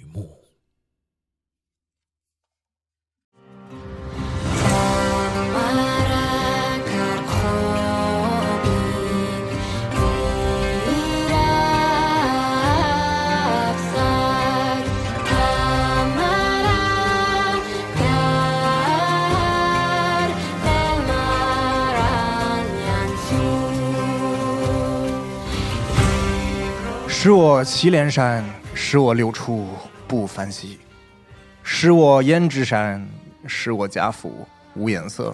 [27.23, 29.67] 使我祁连山，使我六出
[30.07, 30.75] 不凡兮；
[31.61, 33.07] 使我胭脂山，
[33.45, 35.31] 使我贾府无颜色。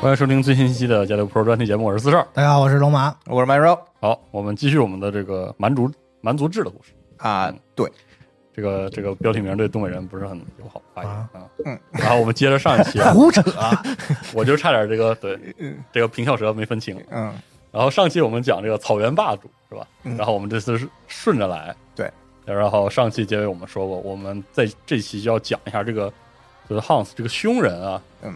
[0.00, 2.24] 欢迎收听最新一期的《加六 Pro》专题节目，我是四少。
[2.32, 3.12] 大家好，我是龙马。
[3.26, 5.90] 我是麦肉好，我们继续我们的这个蛮族
[6.20, 6.92] 蛮族志的故事。
[7.16, 7.90] 啊，对，
[8.58, 11.46] 这个这个标题名对东北人不是很友好发音啊啊。
[11.64, 13.40] 嗯，然后我们接着上一期啊，胡扯，
[14.34, 15.38] 我就差点这个对
[15.92, 17.00] 这个平翘舌没分清。
[17.10, 17.32] 嗯，
[17.70, 19.86] 然后上期我们讲这个草原霸主是吧？
[20.02, 21.72] 嗯然后我们这次是顺着来。
[21.94, 22.10] 对。
[22.44, 26.12] 然后上期结尾我们说过，我们在这期就要讲一下这个
[26.68, 28.34] 就是 Hans 这个凶人啊，嗯，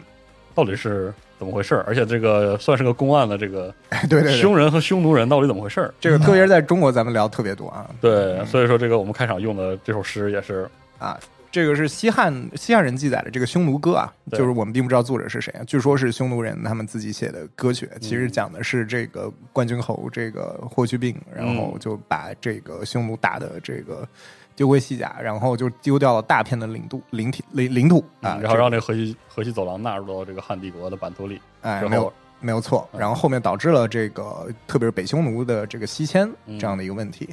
[0.54, 1.82] 到底是怎么回事儿？
[1.88, 3.74] 而且这个算是个公案的这个
[4.08, 5.92] 对对对，凶人和匈奴人到底怎么回事儿？
[5.98, 7.90] 这个特别是在中国，咱们聊特别多啊。
[8.00, 10.70] 对，所以说这个我们开场用的这首诗也是
[11.00, 11.18] 啊，
[11.50, 24.06] 这个是西汉西汉人记载的这个匈奴歌啊，就是我们并不知道作者是谁啊，据说是匈奴人他们自己写的歌曲，其实讲的是这个冠军侯这个霍去病，然后就把这个匈奴打的这个
[24.54, 32.88] 丢盔弃甲，然后就丢掉了大片的领土领体领领土啊，嗯然后让这河西河西走廊纳入到这个汉帝国的版图里哎，没有，没有错。
[32.92, 37.28] 嗯然后后面导致了这个，特别是北匈奴的这个西迁嗯这样的一个问题。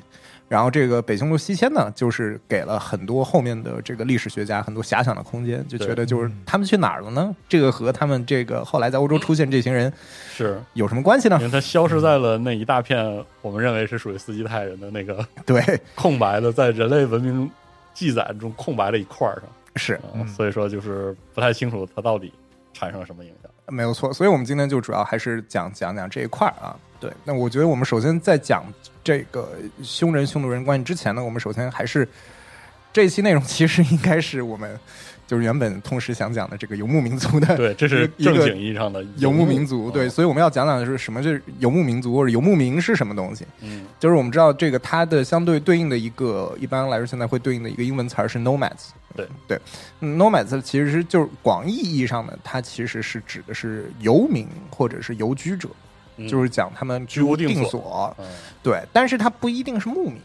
[0.49, 7.33] 然后这个北匈奴西迁呢，就是给了很多后面的这个历史学家很多遐想的空间，就觉得就是嗯他们去哪儿了呢？
[7.47, 9.93] 这个和他们这个后来在欧洲出现这群人
[10.33, 11.45] 是有什么关系呢因？
[11.45, 15.61] 为他消失在了那一大片我们认为是属于斯基泰人的那个 对，
[15.93, 17.49] 空白的，在人类文明
[17.93, 19.43] 记载中空白的一块儿上，
[19.75, 22.33] 是嗯所以说就是不太清楚它到底
[22.73, 23.51] 产生了什么影响。
[23.67, 24.11] 没有错。
[24.11, 26.75] 所以我们今天就主要还是讲讲讲这一块儿啊。
[26.99, 28.63] 对，那我觉得我们首先在讲
[29.09, 32.07] 这个匈人匈奴人关系之前呢，我们首先还是
[32.93, 34.79] 这一期内容其实应该是我们
[35.25, 39.89] 就是原本同时想讲的这个游牧民族的对，这是一个正经意义上的游牧民族。
[39.89, 43.43] 对，嗯所以我们要讲讲的是什么是游牧民族或者游牧民是什么东西。
[43.61, 48.89] 嗯就是我们知道这个它的相对对应的一个，一般来说现在会对应的一个英文词儿是 nomads。
[49.15, 49.59] 对对
[50.01, 55.88] 嗯，nomads 其实是就是广义意义上的，它其实是指的是游民或者是游居者，嗯
[56.27, 58.15] 就是讲他们居无定定所。
[58.17, 58.25] 嗯。
[58.63, 60.19] 对，但是它不一定是牧民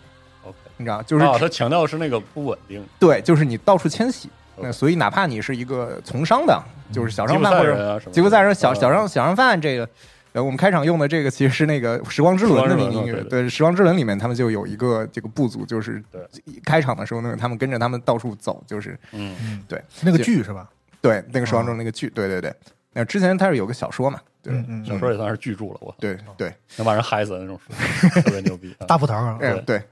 [0.45, 4.29] ，，OK，你知道，就是、啊，他强调的是那个不稳定，对，就是你到处迁徙。
[4.57, 6.63] 那所以哪怕你是一个从商的，
[6.93, 8.75] 就是小商贩或者吉普赛人小嗯。
[8.77, 9.89] 小商小商贩这个。
[10.33, 16.21] 呃，我们开场用的这个其实是那个《时光之轮》的那个音乐，对对，《时光之轮》里面他们就有一个这个部族，就是对。
[16.65, 19.37] 开场的时候那个，他们跟着他们到处走，就是嗯。
[19.41, 19.81] 嗯，对。
[20.01, 20.69] 那个剧是吧？
[21.01, 22.53] 对那个《时光中》那个剧，对对对。
[22.95, 24.55] 那之前他是有个小说嘛，对
[24.87, 28.87] 小说也算是巨著了，我对对，能把人嗨死的那种书， 特别牛逼啊。
[28.89, 29.83] 大葡萄啊，嗯对对。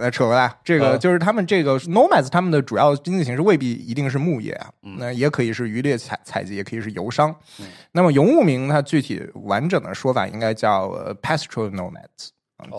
[0.00, 7.66] 那扯回来，这个啊就是他们这个 nomads，他们的主要经济形式未必一定是牧业啊，嗯那也可以是渔猎采采集，也可以是游商嗯。
[7.92, 12.28] 那么游牧民，它具体完整的说法应该叫呃 pastoral nomads，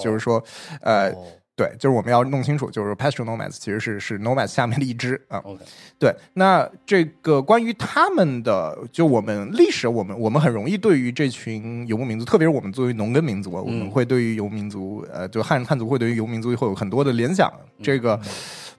[0.03, 0.43] 就是说
[0.81, 1.09] 呃。
[1.09, 1.25] 哦
[1.59, 5.39] 对，就是我们要弄清楚，就是 pastoral nomads 其实是是 nomads 下面的一支啊。
[5.43, 5.61] OK，
[5.99, 17.51] 对，那这个关于他们的，就我们历史，我们我们很容易对于这群游牧民族，特别是我们作为农耕民族，我们会对于游牧民族，呃，就汉汉族会对于游牧民族会有很多的联想。
[17.83, 18.17] 这个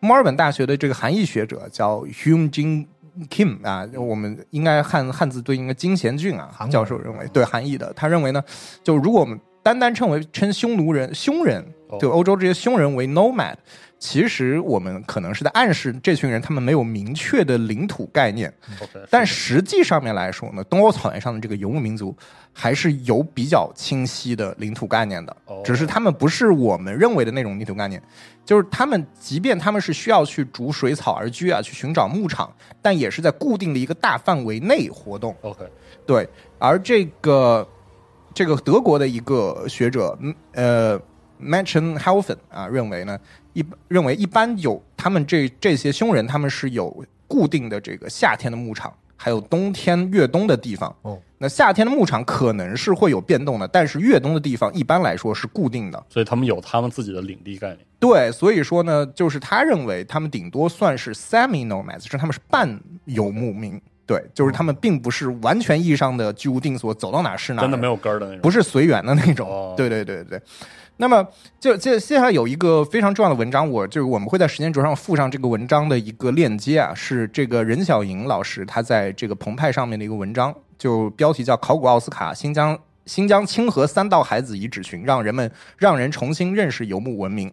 [0.01, 2.87] 墨尔本大学的这个韩裔学者叫 Hume Jin
[3.29, 8.43] Kim 啊，我们应该汉汉字对应的金贤俊啊韩教授认为，对韩裔的，他认为呢，
[8.83, 11.99] 就如果我们单单称为称匈奴人、匈人，哦。
[12.01, 13.55] 就欧洲这些匈人为 nomad，
[13.99, 18.53] 其实我们可能是在暗示这群人他们没有明确的领土概念。
[19.11, 22.17] 但实际上面来说呢，东欧草原上的这个游牧民族
[22.53, 28.03] 还是有比较清晰的领土概念的哦，只是他们不是我们认为的那种领土概念，
[28.45, 35.37] 就是他们即便他们是需要去逐水草而居啊，去寻找牧场，但也是在固定的一个大范围内活动。
[35.43, 35.65] OK，
[36.07, 36.27] 对，
[36.59, 37.67] 而这个
[38.33, 41.01] 这个德国的一个学者，嗯呃
[41.39, 43.19] m a t c h e n h e l f e n 啊，认为呢，
[43.55, 50.95] 一认为一般有他们这这些匈人，他们是有固定的这个夏天的牧场，还有冬天越冬的地方。
[51.03, 56.05] 哦，那夏天的牧场可能是会有变动的，但是越冬的地方一般来说是固定的。
[56.09, 57.79] 所以他们有他们自己的领地概念。
[57.99, 63.81] 对，所以说呢，就是他认为他们顶多算是 semi nomads，就是他们是半游牧民。
[64.11, 68.41] 对，就是他们并不是完全意义上的居无定所，走到哪是哪儿，真的没有根儿的那种。
[68.41, 69.49] 不是随缘的那种。
[69.49, 70.43] 哦对对对对对。
[70.97, 71.25] 那么
[71.61, 82.77] 就接接下来有一个非常重要的文章，我就是我们会在时间轴上附上这个文章的一个链接啊，是这个任小莹老师他在这个澎湃上面的一个文章，就标题叫《考古奥斯卡新疆
[83.07, 87.49] 新疆清河三道海子遗址群，让人们让人重新认识游牧文明》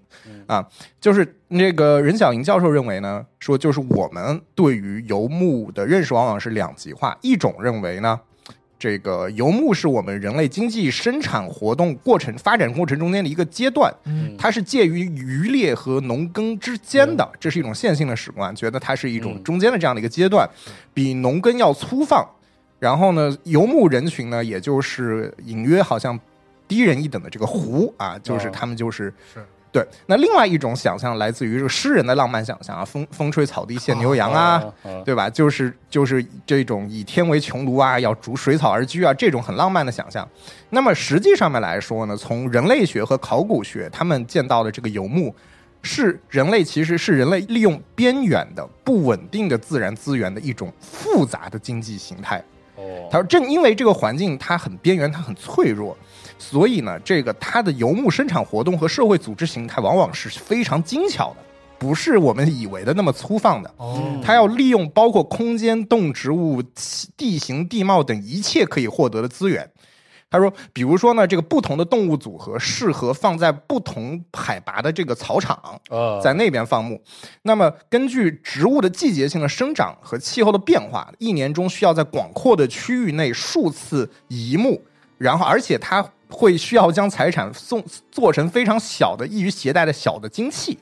[0.45, 0.67] 啊，
[1.01, 8.19] 就是那个任小莹教授认为呢，说就是我们对于游牧的认识往往是两极化，一种认为呢。
[8.79, 14.37] 这个游牧是我们人类经济生产活动过程发展过程中间的一个阶段，嗯。
[14.37, 19.43] 它是介于渔猎和农耕之间的，这是一种线性的史观，觉得它是一种嗯。
[19.43, 20.47] 中间的这样的一个阶段，
[20.93, 22.23] 比农耕要粗放。
[22.79, 26.19] 然后呢，游牧人群呢，也就是隐约好像
[26.67, 29.85] 低人一等的这个胡啊，就是哦他们就是是对。
[30.05, 35.29] 那另外一种想象来自于这个诗人的浪漫想象啊，风风吹草低见牛羊啊，啊，对吧？
[35.29, 40.27] 就是就是这种以天为穹庐啊，要逐水草而居啊，这种很浪漫的想象。
[40.69, 45.33] 那么实际上面来说呢，从人类学和考古学他们见到的这个游牧，
[45.81, 52.43] 是人类其实是人类利用边远的不稳定的自然资源的一种复杂的经济形态。
[52.87, 55.97] 哦，他说，正因为这个环境它很边缘，它很脆弱，
[56.39, 61.37] 所以呢，这个它的游牧生产活动和社会组织形态往往是非常精巧的，
[61.77, 63.71] 不是我们以为的那么粗放的。
[63.77, 69.69] 哦，它要利用包括空间、动植物、气地形、地貌等一切可以获得的资源。
[70.29, 75.55] 他说，比如说呢，这个不同的动物组合适合放在不同海拔的这个草场，
[75.89, 77.01] 啊，在那边放牧。
[77.43, 84.81] 那么，根据植物的季节性的生长和气候的变化，一年中需要在广阔的区域内数次移牧，
[85.17, 87.81] 然后而且它会需要将财产送
[88.11, 90.77] 做成非常小的、易于携带的小的精器，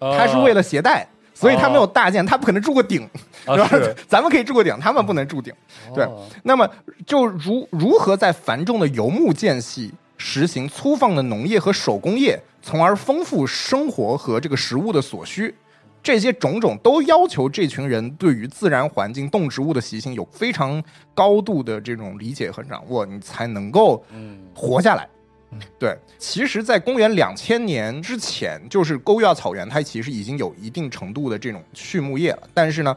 [0.00, 1.08] 它是为了携带。
[1.40, 3.08] 所以它没有大件，它不可能住个顶，
[3.46, 3.94] 啊是吧？
[4.08, 5.54] 咱们可以住个顶，他们不能住顶。
[5.94, 6.04] 对。
[6.04, 6.68] 哦那么
[7.06, 15.54] 就如如何在繁重的游牧间隙实行粗放的农业和手工业，从而丰富生活和这个食物的所需，
[16.02, 20.82] 这些种种都要求这群人对于自然环境、动植物的习性有非常
[21.14, 24.38] 高度的这种理解和掌握，你才能够嗯。
[24.54, 25.06] 活下来
[25.50, 25.58] 嗯。
[25.78, 32.42] 对，其实，在公元两千年之前，就是沟亚草原，它其实已经有一定程度的这种畜牧业了。
[32.52, 32.96] 但是呢，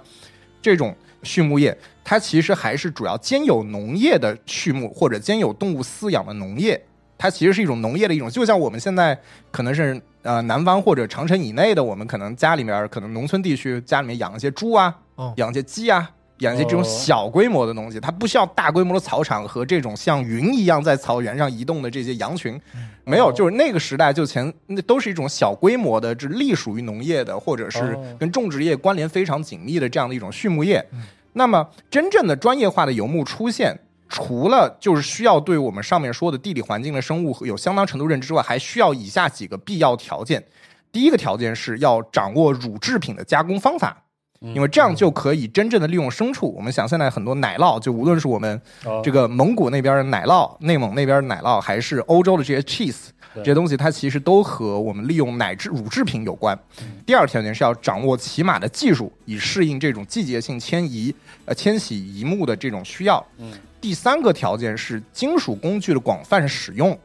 [0.62, 6.82] 这种畜牧业，它其实还是主要兼有农业的畜牧，或者兼有动物饲养的农业。
[7.18, 9.16] 它其实是一种农业的一种，就像我们现在
[9.52, 16.10] 可能是呃南方或者长城以内的，我们可能家里面可能农村地区家里面养一些猪啊，哦养一些鸡啊，
[16.42, 22.60] 养一些这种哦小规模的东西，它不需要大规模的草场和这种像云一样在草原上移动的这些羊群，
[23.04, 30.86] 没有，哦就是那个时代就前那都是一种小规模的，只隶属于农业的，或者是哦跟种植业关联非常紧密的这样的一种畜牧业。
[31.34, 33.80] 那么真正的专业化的游牧出现。
[34.14, 40.44] 除了就是需要对我们上面说的地理环境的生物有相当程度认知之外，还需要以下几个必要条件。
[40.92, 44.04] 第一个条件是要掌握乳制品的加工方法，嗯
[44.42, 46.52] 因为这样就可以真正的利用牲畜。
[46.56, 56.58] 我们想现在很多奶酪，就无论是我们哦这个蒙古那边的奶酪、内蒙那边的奶酪，还是欧洲的这些 cheese 这些东西，它其实都和我们利用奶制乳制品有关。
[57.06, 61.14] 第二条件是要掌握骑马的技术，以适应这种季节性迁移、
[61.46, 63.24] 呃迁徙移牧的这种需要。
[63.38, 66.98] 嗯第三个条件是金属工具的广泛使用，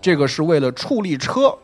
[0.00, 1.54] 这个是为了畜力车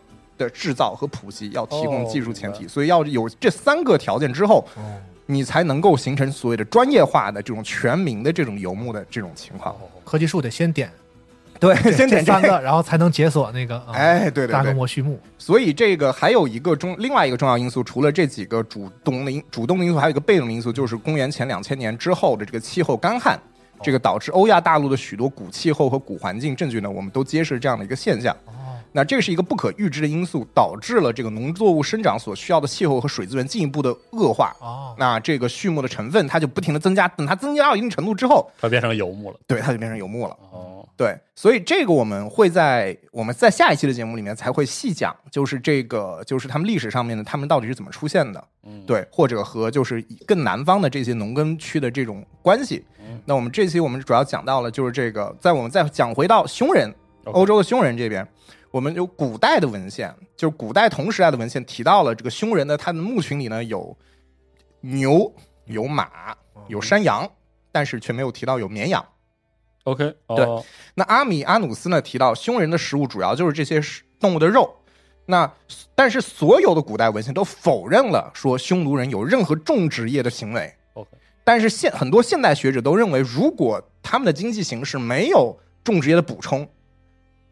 [0.44, 4.80] 的制造和普及要提供哦技术前提，所以要有这三个条件之后，哦，
[5.26, 9.76] 你才能够形成所谓的专业化的这种全民的这种游牧的这种情况。
[10.04, 10.90] 科技树得先点
[11.60, 15.20] 对，先点三个，然后才能解锁那个啊 哎，对对扎克对，摩序幕。
[15.36, 23.38] 所以这个还有一个中另外一个重要因素，除了这几个主动的因主动的因素，还有一个被动的因素，就是公元前两千年之后的这个气候干旱，
[23.82, 28.34] 这个导致欧亚大陆的许多古气候和古环境证据呢，我们都揭示这样的一个现象。
[28.46, 28.52] 哦，
[28.92, 34.54] 那这是一个不可预知的因素，导致了这个农作物生长所需要的气候和水资源进一步的恶化。
[34.60, 39.38] 哦，那这个畜牧的成分它就不停的增加，等它增加到一定程度之后，它变成游牧了。
[39.46, 40.36] 对它就变成游牧了。
[40.50, 53.20] 哦，对，所以这个我们会在我们在下一期的节目里面才会细讲，就是这个就是他们历史上面的他们到底是怎么出现的，嗯，对，或者和就是更南方的这些农耕区的这种关系嗯。
[53.24, 56.92] 那我们这期我们主要讲到了就是这个，在我们再讲回到匈人
[57.24, 58.26] 欧洲的匈人这边，
[58.70, 63.96] 我们有古代的文献，就是古代同时代的文献提到了这个匈人的，他的墓群里呢有
[64.80, 65.32] 牛、
[65.64, 66.34] 有马、
[66.68, 67.28] 有山羊，
[67.72, 69.04] 但是却没有提到有绵羊。
[69.84, 73.80] OK，对哦，那阿米阿努斯呢提到，匈人的食物主要就是这些
[74.20, 74.72] 动物的肉。
[75.26, 75.50] 那
[75.94, 80.72] 但是所有的古代文献都否认了说匈奴人有任何种植业的行为。
[80.94, 81.08] OK
[81.44, 86.68] 但是现很多现代学者都认为，如果他们的经济形势没有种植业的补充，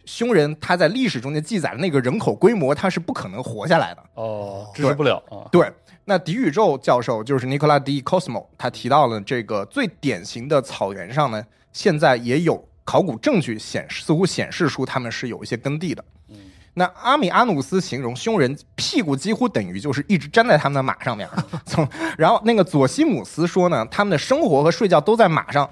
[0.08, 4.02] 匈人他在历史中间记载的那个人口规模，他是不可能活下来的。
[4.14, 5.44] 哦，支持不了啊。
[5.52, 5.70] 对，
[6.06, 16.02] 那迪宇宙教授就是尼克拉迪 Cosmo，他提到了这个最典型的草原上呢，现在也有考古证据显示，似乎显示出他们是有一些耕地的。
[16.30, 16.36] 嗯
[16.72, 21.28] 那阿米阿努斯形容匈人屁股几乎等于就是一直粘在他们的马上面，
[21.66, 21.86] 从
[22.16, 25.68] 然后那个佐西姆斯说呢，他们的生活和睡觉都在马上。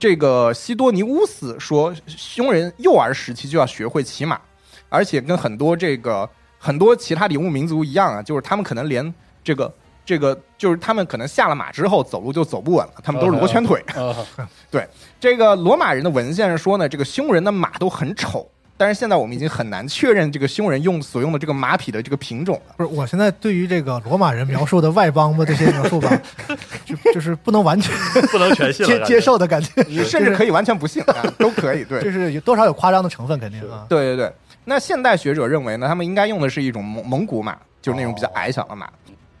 [0.00, 4.40] 这个西多尼乌斯说，匈人幼儿时期就要学会骑马，
[4.88, 6.28] 而且跟很多这个
[6.58, 9.14] 很多其他游牧民族一样啊，就是他们可能连
[9.44, 9.70] 这个
[10.02, 13.84] 这个就是他们可能下了马之后走路就走不稳了，他们都是 罗圈腿。
[14.72, 14.88] 对，
[15.20, 18.50] 这个罗马人的文献说呢，这个匈人的马都很丑，
[18.80, 22.74] 但是现在我们已经很难确认这个匈人用所用的这个马匹的这个品种了。
[22.78, 26.18] 不是，我现在对于这个罗马人描述的外邦的这些描述吧，
[26.86, 27.94] 就就是不能完全
[28.32, 31.84] 不能全信，接接受的感觉，你甚至可以完全不信啊， 都可以。
[31.84, 33.84] 对，就是有多少有夸张的成分，肯定啊。
[33.86, 34.32] 对对对。
[34.64, 38.88] 那现代学者认为呢，他们应该用的是一种蒙蒙古马，就是那种比较矮小的马。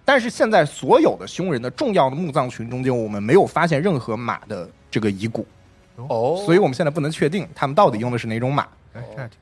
[0.04, 5.46] 但是现在所有的匈人的重要的墓葬群中间，我们没有发现任何马的这个遗骨，
[5.96, 8.66] 哦，所以我们现在不能确定他们到底用的是哪种马。
[8.94, 9.38] 哎，这还挺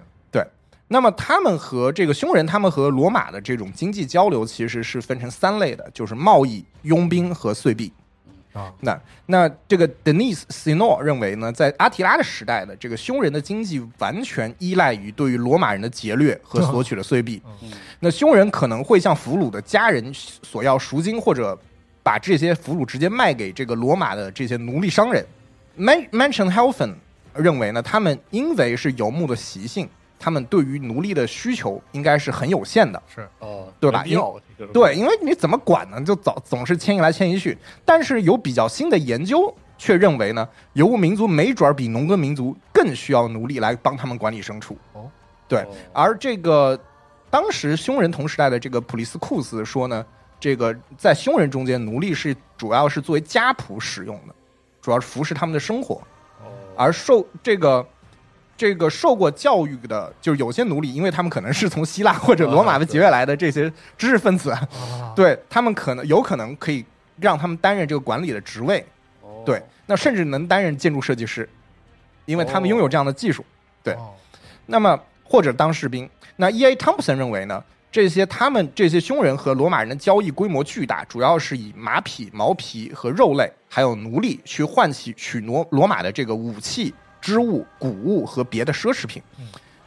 [0.91, 7.93] 那么他们和这个匈人，他们和罗马的这种经济交流其实是分成三类的，就是贸易、佣兵和岁币。
[8.55, 17.43] 啊，那那这个 Denis Sino 认为呢，在阿提拉的时代的这个匈人的经济完全依赖于对于罗马人的劫掠和索取的岁币。
[17.61, 21.57] 嗯那匈人可能会向俘虏的家人索要赎金，或者
[22.03, 25.23] 把这些俘虏直接卖给这个罗马的这些奴隶商人。
[25.77, 26.95] Man Mansion Helfen
[27.39, 33.03] 认为呢，他们因为是游牧的习性，他们对于奴隶的需求应该是很有限的。
[33.13, 36.03] 是哦，对吧没必要这个对，因为你怎么管呢？
[36.03, 37.57] 就总总是迁移来迁移去。
[37.85, 44.77] 但是有比较新的研究却认为呢，游牧民族没准儿比农耕民族更需要奴隶来帮他们管理牲畜。
[44.93, 45.09] 哦，
[45.47, 46.79] 对哦，而这个
[47.31, 50.05] 当时匈人同时代的这个普利斯库斯说呢，
[50.41, 54.35] 这个在匈人中间，奴隶是主要是作为家仆使用的，
[54.83, 56.03] 主要是服侍他们的生活。
[56.79, 57.87] 哦而受这个
[58.57, 64.69] 这个受过教育的，就是有些奴隶，因为他们可能是从希腊或者罗马的劫掠来的这些知识分子，啊，
[65.15, 66.85] 对他们可能有可能可以
[67.21, 68.85] 让他们担任这个管理的职位，
[69.21, 71.49] 哦对，那甚至能担任建筑设计师，
[72.25, 73.45] 因为他们拥有这样的技术。
[73.83, 74.15] 对哦
[74.67, 76.09] 那么或者当士兵。
[76.37, 76.65] 那 E.
[76.67, 76.77] A.
[76.77, 89.23] Thompson 认为呢，这些他们这些匈人和罗马人的交易规模巨大，主要是以马匹、毛皮和肉类，还有奴隶去换取取罗罗马的这个武器、织物、谷物和别的奢侈品。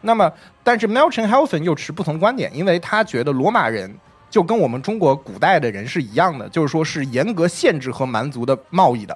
[0.02, 0.32] 那么，
[0.64, 3.94] 但是 Melton Helfen 又持不同观点，因为他觉得罗马人
[4.32, 9.16] 就跟我们中国古代的人是一样的，就是说是严格限制和蛮族的贸易的。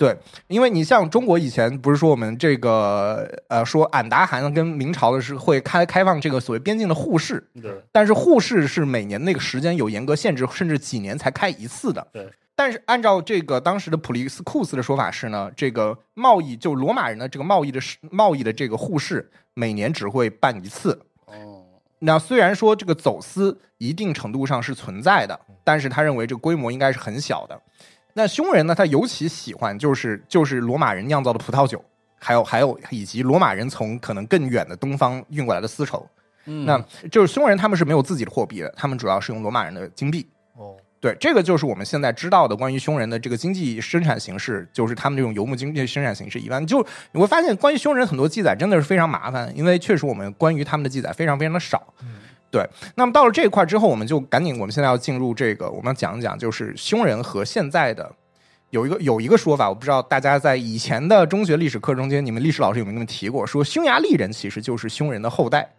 [0.00, 0.16] 哦，对，
[0.48, 12.06] 因为你像中国以前不是说我们这个呃说俺答汗跟明朝的是会开开放这个所谓边境的互市，对，但是互市是每年那个时间有严格限制，甚至几年才开一次的。
[12.12, 12.26] 对。
[12.56, 17.80] 但是按照这个当时的普利斯库斯的说法是呢，这个贸易就罗马人的这个贸易的
[18.10, 21.00] 贸易的这个互市每年只会办一次。
[21.24, 21.64] 哦，
[22.00, 27.58] 那虽然说这个走私一定程度上是存在的，但是他认为这个规模应该是很小的。
[28.20, 31.82] 那匈人呢，他尤其喜欢就是就是罗马人酿造的葡萄酒，
[32.18, 36.06] 还有还有以及罗马人从可能更远的东方运过来的丝绸。
[36.44, 36.78] 嗯那
[37.10, 40.28] 就是匈人他们是没有自己的货币的，他们主要是用罗马人的金币。
[40.54, 51.94] 哦，对，这个就是我们现在知道的关于匈人的这个经济生产形式，就是他们这种游牧经济生产形式以外，就你会发现关于匈人很多记载真的是非常麻烦，因为确实我们关于他们的记载非常非常的少。
[52.50, 58.10] 对，那么到了这一块之后，我们就赶紧，我们现在要进入这个，我们要讲一讲，就是匈人和现在的
[58.70, 65.70] 有一个有一个说法，我不知道大家在以前的中学历史课中间，你们历史老师有没有那么提过，说匈牙利人其实就是匈人的后代。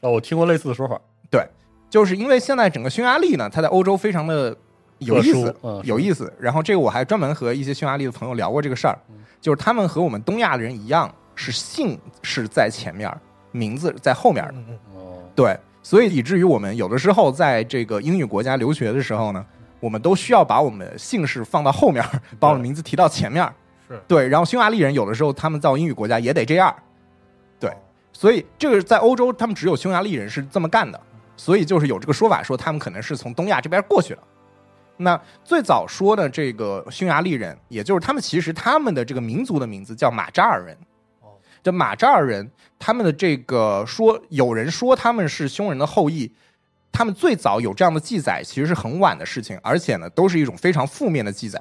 [0.00, 1.46] 哦，我听过类似的说法，对
[1.90, 4.56] 就是因为现在整个匈牙利呢，它在欧洲非常的
[4.98, 6.32] 有意思，嗯有意思。
[6.38, 13.10] 然后这个我还专门和一些匈牙利的朋友聊过这个事儿，嗯就是他们和我们东亚的人一样，是姓是在前面，
[13.52, 14.52] 名字在后面的。
[14.52, 15.56] 嗯嗯哦，对，
[15.88, 19.46] 所以以至于我们有的时候在这个英语国家留学的时候呢，
[19.78, 22.04] 我们都需要把我们的姓氏放到后面，
[22.40, 23.48] 把我们的名字提到前面。
[23.88, 26.74] 是对，然后匈牙利人有的时候他们到英语国家也得这样。
[27.60, 27.76] 对哦
[28.12, 31.00] 所以这个在欧洲，他们只有匈牙利人是这么干的，
[31.36, 34.22] 所以就是有这个说法，说他们可能是从东亚这边过去的。
[34.96, 40.76] 那最早说的这个匈牙利人，也就是他们其实他们的这个民族的名字叫马扎尔人。
[41.66, 46.30] 哦，这马扎尔人，他们的这个说，有人说他们是匈人的后裔，
[46.92, 51.60] 他们最早有这样的记载，其实是很晚的事情，而且呢，都是一种非常负面的记载。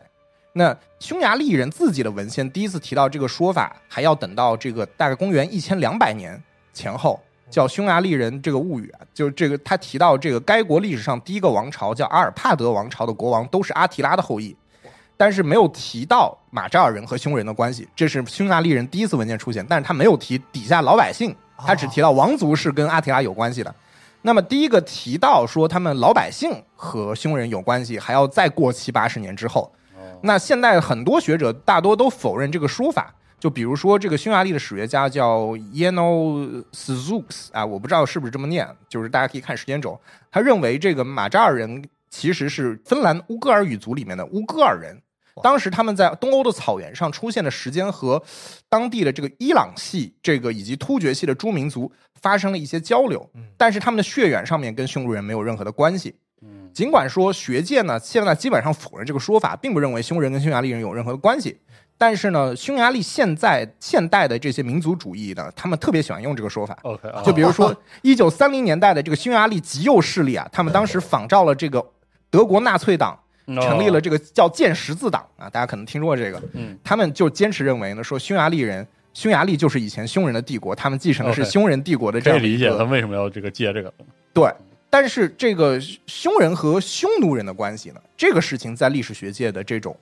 [0.54, 6.40] 那匈牙利人自己的文献第一次提到这个说法，还要等到这个大概公元一千两百年
[6.72, 7.20] 前后，
[7.50, 14.56] 叫《匈牙利人这个物语》，就是这个他提到这个该国历史上第一个王朝叫阿尔帕德王朝的国王都是阿提拉的后裔，
[15.18, 23.74] 但是没有提到马扎尔人和匈人的关系，这是匈牙利人第一次文件出现，但是他没有提底下老百姓，他只提到王族是跟阿提拉有关系的。
[24.22, 29.72] 那么第一个提到说他们老百姓和匈人有关系，还要再过七八十年之后。
[30.22, 40.00] 那现在很多学者大多都否认这个说法，就比如说这个匈牙利的史学家叫 Yeno Szux 啊，我不知道是不是这么念，就是大家可以看时间轴，
[40.32, 45.00] 他认为这个马扎尔人其实是芬兰乌戈尔语族里面的乌戈尔人。
[45.44, 48.22] 当时他们在东欧的草原上出现的时间和
[48.70, 56.16] 当地的这个伊朗系这个以及突厥系的诸民族发生了一些交流，但是他们的血缘上面跟匈奴人没有任何的关系。
[56.42, 56.70] 嗯。
[56.74, 61.58] 尽管说学界呢现在基本上否认这个说法，并不认为匈人跟匈牙利人有任何的关系，
[61.98, 66.78] 但是呢，匈牙利现在现代的这些民族主义呢，他们特别喜欢用这个说法。
[66.84, 67.22] ，OK，啊。
[67.24, 71.86] 就比如说 一九三零年代的这个匈牙利极右势力啊，他们当时仿照了这个
[72.30, 76.42] 德国纳粹党，成立了这个叫剑十字党啊，大家可能听说过这个。
[76.54, 83.94] 嗯，他们就坚持认为呢，说匈牙利人，匈牙利就是以前匈人的帝国，他们继承的是匈人帝国的这可以理解他为什么要这个借这个，
[84.34, 84.52] 对，
[84.90, 89.96] 但是这个匈人和匈奴人的关系呢，这个事情在历史学界的这种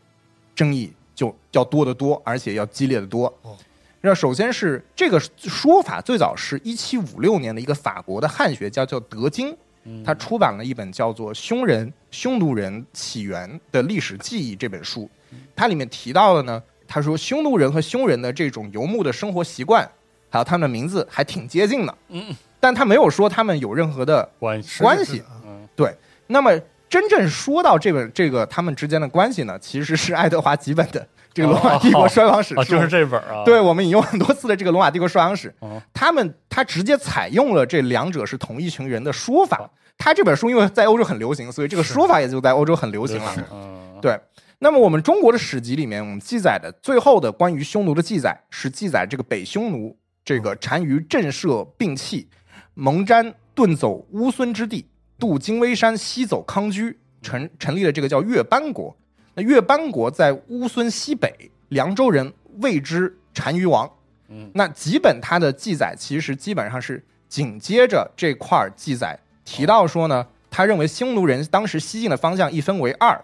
[0.56, 3.27] 争议就要多得多，而且要激烈的多。
[3.41, 3.56] 哦。
[4.01, 10.03] 那首先是这个说法最早是一七五六年的一个法国的汉学家叫德金，嗯。
[10.03, 15.10] 他出版了一本叫做《匈人、匈奴人起源的历史记忆》这本书，
[15.56, 19.89] 它里面提到了呢，他说匈奴人和匈人的这种游牧的生活习惯，
[20.30, 25.23] 还有他们的名字还挺接近的，嗯，但他没有说他们有任何的关系，关系。
[25.43, 25.67] 嗯。
[25.76, 25.91] 对，
[26.28, 26.52] 那么
[26.88, 35.82] 真正说到这本这个他们之间的关系呢，其实是爱德华几本的这个罗马帝国衰亡史就是这本啊，对，我们引用很多次的这个罗马帝国衰亡史，哦。
[35.91, 39.67] 他们他直接采用了这两者是同一群人的说法。
[39.97, 43.47] 他这本书因为在欧洲很流行，所以这个说法也就在欧洲很流行了。
[43.51, 44.19] 嗯，对，
[44.60, 52.27] 那么我们中国的史籍里面，我们记载的最后的关于匈奴的记载是记载这个北匈奴这个单于震慑并弃，
[52.73, 54.86] 蒙瞻遁走乌孙之地，
[55.17, 58.95] 渡金微山，西走康居，成成立了这个叫越班国。
[59.36, 63.89] 那越班国在乌孙西北，凉州人谓之单于王。
[64.29, 73.19] 嗯那几本他的记载其实基本上是紧接着这块儿记载提到说呢，他认为匈奴人当时西进的方向一分为二，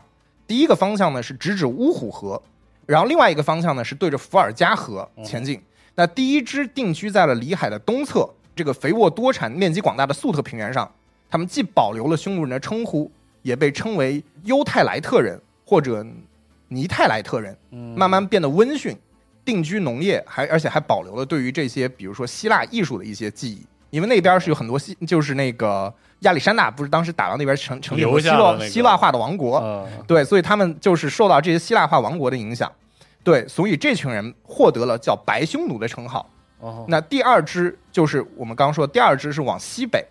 [0.47, 2.41] 第一个方向呢是直指乌虎河，
[2.85, 5.61] 然后另外一个方向呢是对着伏尔加河前进。
[5.95, 10.89] 那第一支定居在了里海的东侧，这个肥沃多产、面积广大的粟特平原上，
[11.29, 16.05] 他们既保留了匈奴人的称呼，也被称为犹太莱特人或者
[16.67, 17.57] 尼泰莱特人。
[17.71, 18.95] 嗯慢慢变得温驯，
[19.43, 29.87] 定居农业，还而且还保留了对于这些比如说希腊艺术的一些记忆，因为那边是有很多希，就是那个亚历山大不是当时打到那边成成立了希腊、希腊化的王国，嗯。
[30.05, 32.71] 对，所以他们就是受到这些希腊化王国的影响，
[33.23, 36.29] 对，所以这群人获得了叫白匈奴的称号。
[36.59, 36.85] 哦。
[36.87, 40.05] 那第二支就是我们刚刚说的第二支是往西北，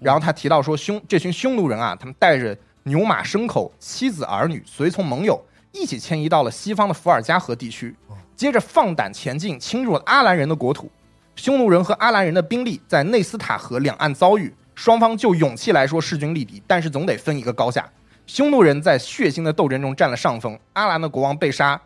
[0.00, 5.40] 然后他提到说匈这群匈奴人啊，他们带着牛马牲口、妻子儿女、随从盟友
[5.72, 7.94] 一起迁移到了西方的伏尔加河地区，
[8.34, 10.90] 接着放胆前进，侵入了阿兰人的国土。
[11.36, 17.90] 匈奴人和阿兰人的兵力在内斯塔河两岸遭遇，双方就勇气来说势均力敌，但是总得分一个高下。
[18.26, 21.80] 匈奴人在血腥的斗争中占了上风，阿兰的国王被杀，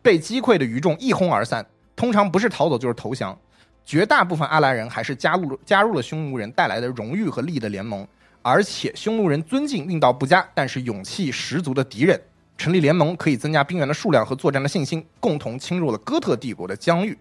[0.00, 3.36] 被击溃的余众一哄而散，通常不是逃走就是投降。
[3.84, 8.06] 绝大部分阿兰人还是加入加入了匈奴人带来的荣誉和利益的联盟，
[8.42, 12.20] 而且匈奴人尊敬运道不佳但是勇气十足的敌人，
[12.56, 17.16] 成立联盟可以增加兵员的数量和作战的信心，共同侵入了哥特帝国的疆域。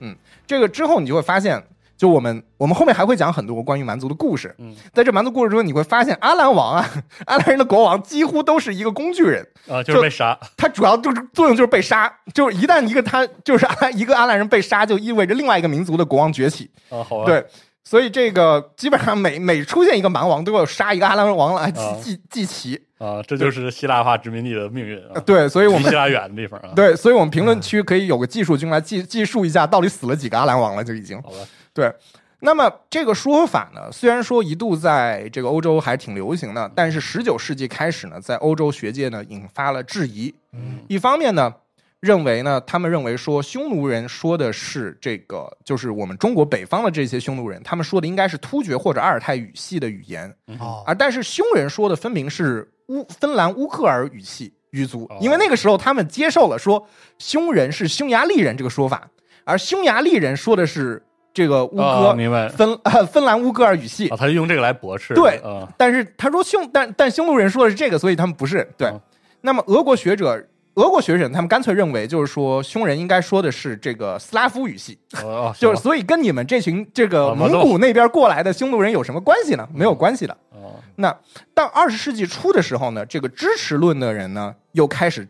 [0.00, 1.62] 嗯，这个之后你就会发现，
[1.96, 4.54] 就我们我们后面还会讲很多关于蛮族的故事。
[4.58, 6.90] 嗯，在这蛮族故事中，你会发现阿兰王啊，
[7.26, 16.70] 阿兰人的国王几乎都是一个工具人，啊，就是被杀，他主要就是作用就是被杀，就是一旦一个他就是阿一个阿兰人被杀，就意味着另外一个民族的国王崛起。
[16.90, 17.44] 啊，好吧，对，
[17.84, 21.96] 所以这个基本上每每出现一个蛮王，都要杀一个阿兰王来祭啊。
[22.02, 22.82] 祭祭旗。
[22.98, 31.20] 啊，这就是希腊化殖民地的命运啊，对，所以我们希腊远的地方啊，对，所以我们评论区可以有个技术君来计计数一下，到底死了几个阿兰王了，就已经。
[31.20, 31.36] 好吧，
[31.76, 31.94] 对，
[32.40, 40.34] 那么这个说法呢，虽然说一度在这个欧洲还挺流行的，但是十九世纪开始呢，在欧洲学界呢引发了质疑。
[40.54, 41.52] 嗯一方面呢，
[42.00, 56.86] 认为呢，他们认为说匈奴人说的是这个，就是我们中国北方的这些匈奴人，他们说的应该是突厥或者阿尔泰语系的语言，哦，而但是匈人说的分明是乌芬兰乌克尔语系语族哦，因为那个时候他们接受了说
[57.18, 59.10] 匈人是匈牙利人这个说法，
[59.44, 61.02] 而匈牙利人说的是
[61.36, 68.98] 这个乌啊，哥明白芬呃芬兰乌戈尔语系啊，，他就用这个来驳斥，对啊，但是他说匈但但匈奴人说的是这个，所以他们不是对哦。
[69.42, 70.42] 那么俄国学者。
[70.76, 79.66] 俄国学者他们干脆认为，就是说匈人应该说的是这个斯拉夫语系，哦，就是所以跟你们这群这个啊蒙古那边过来的匈奴人有什么关系呢？
[79.72, 80.36] 没有关系的。
[80.50, 81.18] 哦，那
[81.54, 85.26] 到二十世纪初的时候呢，这个支持论的人呢又开始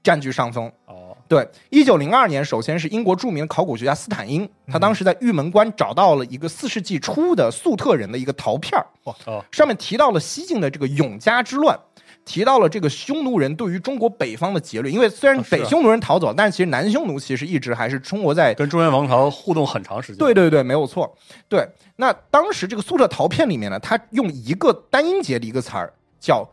[0.00, 0.70] 占据上风。
[0.86, 11.78] 哦，对，一九零二年，首先是英国著名的考古学家斯坦因，他当时在玉门关找到了一个四世纪初的粟特人的一个陶片儿哦，上面提到了西晋的这个永嘉之乱。
[12.26, 21.14] 提到了这个匈奴人对于中国北方的劫掠，因为虽然北匈奴人逃走，但是其实南匈奴其实一直还是中国在跟中原王朝互动很长时间，对对对，没有错。
[21.50, 26.48] 对，那当时这个粟特陶片里面呢，他用一个单音节的一个词儿叫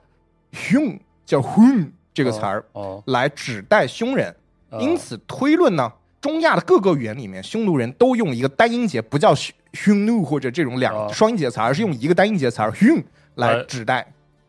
[0.52, 4.36] “hun”，叫 “hun” 这个词儿哦，来指代匈人。
[4.72, 9.36] 哦因此推论呢，中亚的各个语言里面，匈奴人都用一个单音节，不叫
[9.74, 13.04] “hunu” 或者这种两哦双音节词儿，而是用一个单音节词儿 “hun”
[13.36, 14.06] 来哎指代。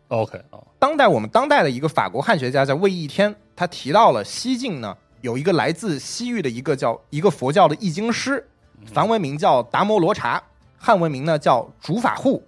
[0.08, 8.46] OK 啊，当代我们当代的一个法国汉学家叫魏一天，他提到了西晋呢有一个来自西域的一个叫一个佛教的易经师，
[8.92, 10.42] 梵文名叫达摩罗查，
[10.76, 12.42] 汉文名呢叫竺法护。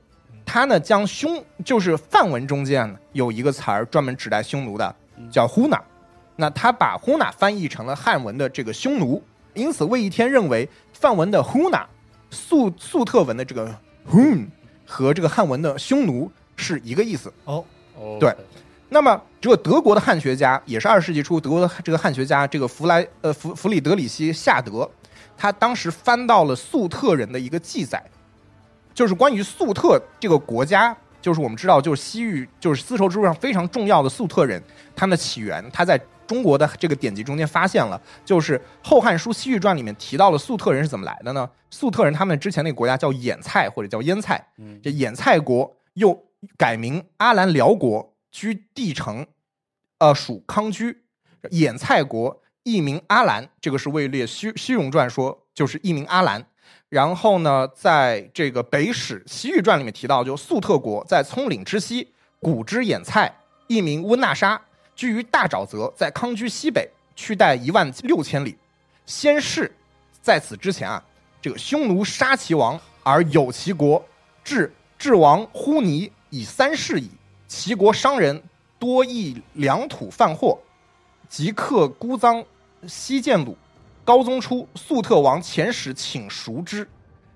[0.47, 4.95] 他呢将匈就是梵文中间有一个词儿专门指代匈奴的，
[5.31, 5.81] 叫 huna。
[6.37, 9.23] 那他把 huna 翻译成了汉文的这个匈奴，
[9.55, 11.85] 因此魏一天认为梵文的 huna
[12.31, 13.75] 粟粟特文的这个
[14.11, 14.47] hun
[14.87, 17.33] 和这个汉文的匈奴是一个意思。
[17.45, 17.65] 哦，
[17.97, 18.35] 哦，对。
[18.91, 24.89] 那么，这个德国的汉学家，也是二十世纪初德国的这个汉学家，这个弗莱呃弗弗里德里希夏德，
[25.37, 28.01] 他当时翻到了粟特人的一个记载，
[28.93, 34.63] 就是关于粟特这个国家，就是我们知道，就是西域，就是丝绸之路上非常重要的粟特人，
[34.95, 41.49] 他们的起源，他在中国的这个典籍中间发现了，就是《后汉书·西域传》里面提到了粟特人是怎么来的呢？
[41.71, 46.25] 粟特人他们之前那个国家叫俨蔡或者叫燕蔡，嗯这俨蔡国又
[46.57, 49.27] 改名阿兰辽国，居地城，
[49.99, 51.03] 呃，属康居。
[51.51, 56.47] 俨蔡国一名阿兰，这个是位列虚虚荣传说，就是一名阿兰。
[56.89, 63.35] 然后呢，在这个北史西域传里面提到，就粟特国在葱岭之西，古之俨蔡，
[63.67, 64.63] 一名温那沙，
[64.95, 68.57] 居于大沼泽，在康居西北，去代一万六千里。
[69.07, 69.71] 先是
[70.23, 71.03] 在此之前啊，
[71.43, 74.05] 这个匈奴杀其王而有其国，
[74.43, 77.11] 至至王呼尼以三世矣。
[77.47, 78.43] 齐国商人
[78.79, 80.59] 多易良土贩货，
[81.29, 82.45] 即刻孤臧
[82.87, 83.57] 西见鲁。
[84.05, 86.87] 高宗初，粟特王遣使请赎之。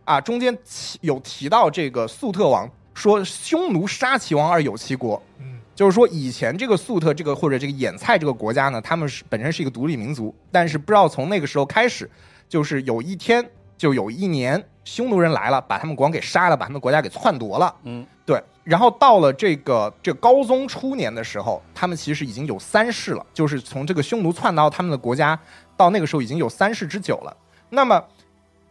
[0.04, 0.56] 啊，中间
[1.02, 12.10] 有提到这个粟特王说匈奴杀其王而有其国，嗯，就是说以前这个粟特这个或者这个俨蔡这个国家呢，他们是本身是一个独立民族，但是不知道从那个时候开始，
[12.48, 17.72] 就是有一天就有一年匈奴人来了，把他们国王给杀了，把他们国家给篡夺了。
[17.84, 25.38] 嗯，对，然后到了这个这个高宗初年的时候，他们其实已经有三世了，就是从这个匈奴篡到他们的国家，
[25.76, 27.36] 到那个时候已经有三世之久了。
[27.70, 28.02] 那么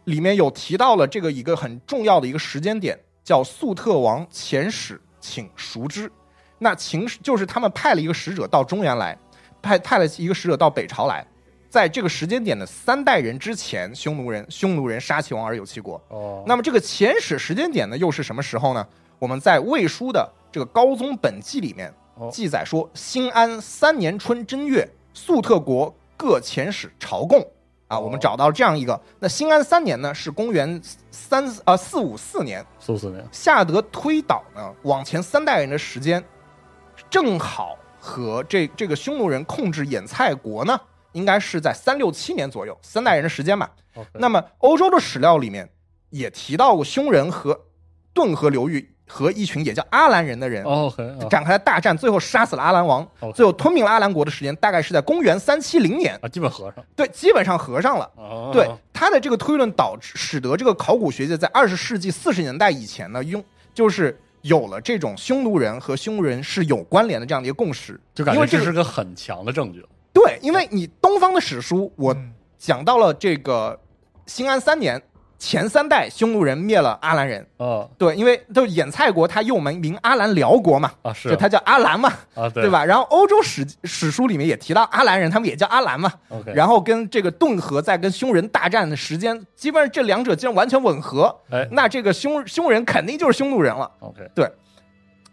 [0.04, 6.12] 里面有提到了这个一个很重要的一个时间点，叫粟特王遣使请赎之。
[6.58, 9.16] 那秦就是他们派了一个使者到中原来，
[9.62, 11.26] 派派了一个使者到北朝来，
[11.68, 16.00] 在这个时间点的三代人之前，匈奴人匈奴人杀其王而有其国。
[16.08, 18.86] 哦，那么这个前史时间点呢，又是什么时候呢？
[19.18, 27.40] 我们在魏书的这个《高宗本纪》里面哦记载说，新安三年春正月，粟特国各遣使朝贡
[27.88, 29.00] 啊，哦我们找到这样一个。
[29.18, 36.22] 那新安三年呢，是公元三啊四五四年，四五四年，夏德推导呢，往前三代人的时间，
[37.10, 40.78] 正好和这这个匈奴人控制兖蔡国呢，
[41.12, 43.70] 应该是在三六七年左右，三代人的时间吧。
[44.12, 45.68] 那么欧洲的史料里面
[46.10, 47.58] 也提到过匈人和
[48.12, 50.64] 顿河流域和一群也叫阿兰人的人
[51.30, 56.84] 展开了大战，最后杀死了阿兰王最后吞并了阿兰国的时间大概是在公元三七零年，啊，基本合上。
[56.94, 58.10] 对，基本上合上了。
[58.16, 63.42] 哦，对他的这个推论导致使得这个考古学界在二十世纪四十年代以前呢，用
[63.72, 69.88] 就是有了这种匈奴人和匈奴人是有关联的这样的一个共识，就感因为这个觉这是个很强的证据了。
[70.12, 73.78] 对，因为你东方的史书，我嗯讲到了这个
[74.26, 75.00] 兴安三年
[75.38, 82.70] 前三代匈奴人灭了阿兰人，啊对，因为就是兖蔡国他又名名阿兰辽国嘛，啊是就他叫阿兰嘛，啊对对？
[82.70, 82.84] 吧？
[82.84, 93.88] 然后欧洲史史书里面也提到阿兰人，他们也叫阿兰嘛，OK，然后跟这个顿河在跟匈人大战的时间，基本上这两者竟然完全吻合，哎那这个匈匈人肯定就是匈奴人了。
[94.00, 94.50] OK 对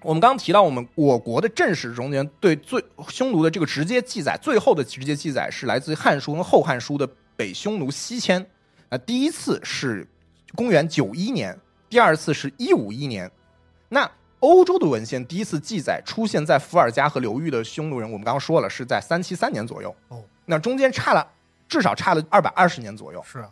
[0.04, 8.46] 我们刚刚提到，我们我国的正史中间对最匈奴的这个直接记载，最后的直接记载是来自于《汉书》跟《后汉书》的北匈奴西迁。
[8.96, 10.08] 啊，第一次是
[10.56, 11.58] 公元九一年，
[11.90, 13.30] 第二次是一五一年。
[13.90, 19.94] 那欧洲的文献第一次记载出现在伏尔加河流域的匈奴人，我们刚刚说了是在三七三年左右。
[20.08, 21.28] 哦，那中间差了
[21.68, 23.22] 至少差了二百二十年左右。
[23.30, 23.50] 是啊，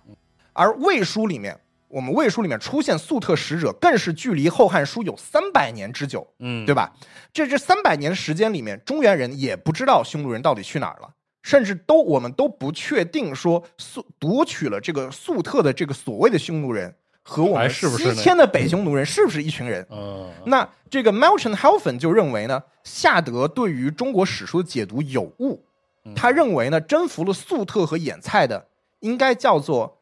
[0.53, 6.25] 而魏书里面，我们魏书里面出现粟特使者，更是距离《后汉书》有三百年之久。
[6.39, 6.93] 嗯对吧？
[7.33, 11.09] 这这三百年时间里面，中原人也不知道匈奴人到底去哪儿了，
[11.43, 19.85] 甚至都我们都不确定说粟夺取了这个粟特的这个所谓的匈奴人和我们西迁的北匈奴人是不是一群人？
[19.89, 20.31] 嗯。
[20.45, 25.63] 那这个 Malchon Helfen 就认为呢，夏德对于中国史书的解读有误。
[26.05, 28.67] 嗯，他认为呢，征服了粟特和兖蔡的
[29.01, 29.99] 应该叫做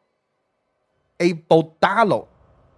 [1.18, 2.26] Abodalo，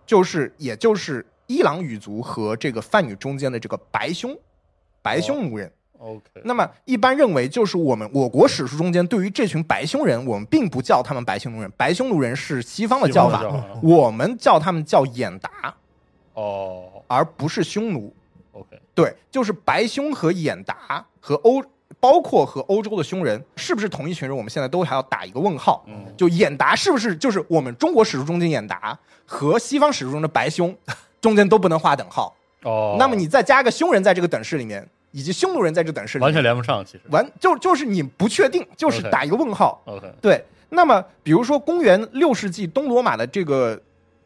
[0.06, 4.38] 就是也就是伊朗语族和这个梵语中间的这个白匈，
[5.02, 5.70] 白匈奴人。
[5.98, 15.74] OK 那么一般认为，就是我们我国史书中间对于这群白匈人，我们并不叫他们白匈奴人，白匈奴人是西方的叫法，西方的叫法我们叫他们叫眼达，
[16.34, 18.12] 哦而不是匈奴。
[18.52, 21.62] OK 对，就是白匈和眼达和欧，
[21.98, 24.36] 包括和欧洲的匈人，是不是同一群人？
[24.36, 25.84] 我们现在都还要打一个问号。
[25.86, 30.76] 嗯就眼达是不是就是我们中国史书中间眼达和西方史书中的白匈
[31.20, 32.34] 中间都不能划等号？
[32.62, 39.80] 哦，那么你再加个匈人在这个等式里面，以及匈奴人在这等式里面，完全连不上，其实完就就是你不确定，就是打一个问号。
[39.84, 43.80] OK 对，那么比如说公元六世纪东罗马的这个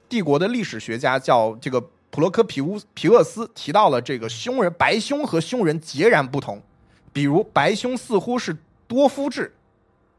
[0.09, 6.59] 帝国的历史学家叫这个普罗科皮乌皮厄斯提到了这个匈人白匈和匈人截然不同，
[7.13, 9.53] 比如白匈似乎是多夫制，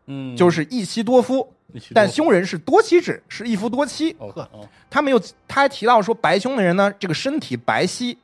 [0.06, 1.52] 嗯就是一妻多夫，
[1.96, 4.16] 但匈人是多妻制，是一夫多妻。
[4.20, 4.48] 哦
[4.88, 8.16] 他们又他还提到说，白匈的人呢，这个身体白皙，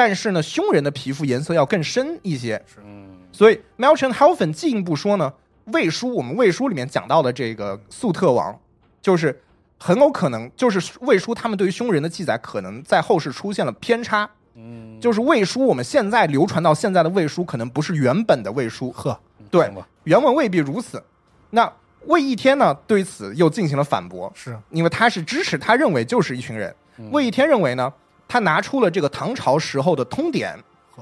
[0.00, 2.58] 但是呢，匈人的皮肤颜色要更深一些。
[2.82, 3.18] 嗯。
[3.30, 5.30] 所以 Melton Helfen 进一步说呢，
[5.66, 8.58] 魏书我们魏书里面讲到的这个粟特王，
[9.02, 9.38] 就是
[9.78, 14.98] 很有可能就是魏书他们对于匈人的记载可能在后世出现了偏差，嗯。
[14.98, 19.70] 就是魏书我们现在流传到现在的魏书可能不是原本的魏书，呵，对
[20.04, 21.02] 原文未必如此。
[21.50, 21.70] 那
[22.06, 24.58] 魏一天呢对此又进行了反驳，是。
[24.70, 26.74] 因为他是支持他认为就是一群人。
[26.96, 27.10] 嗯。
[27.10, 27.92] 魏一天认为呢，
[28.30, 30.56] 他拿出了这个唐朝时候的通典，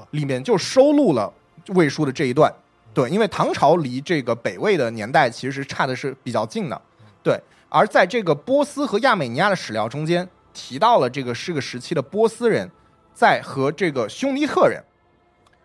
[0.09, 1.31] 里面就收录了
[1.75, 2.51] 魏书的这一段。
[2.91, 6.81] 对，因为唐朝离这个北魏的年代其实差的是比较近的。
[7.21, 7.39] 对，
[7.69, 12.67] 而在这个波斯和亚美尼亚的史料中间提到了这个是个时期的波斯人
[13.13, 14.83] 在和这个匈尼特人，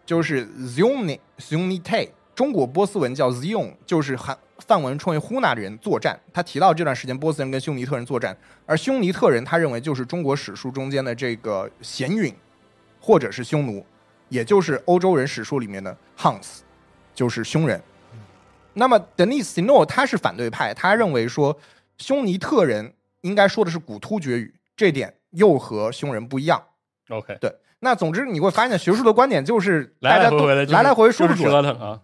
[0.04, 6.18] 就是 Zioni Zionite，中国波斯文叫 Zion，就是汉梵文称为呼纳的人作战。
[6.32, 12.34] 他提到这段时间波斯人跟匈尼特人作战，而匈尼特人他认为就是中国史书中间的这个鲜允，
[13.00, 13.84] 或者是匈奴，
[14.28, 16.60] 也就是欧洲人史书里面的 Huns，
[17.14, 17.80] 就是匈人。
[18.72, 21.56] 那么 Denis Sino 他是反对派，他认为说
[21.98, 26.60] 匈尼特人应该说的是古突厥语，这点又和匈人不一样。
[27.10, 32.00] OK 对，那总之你会发现学术的观点就是大来家都来回回的来来回回说不就是准。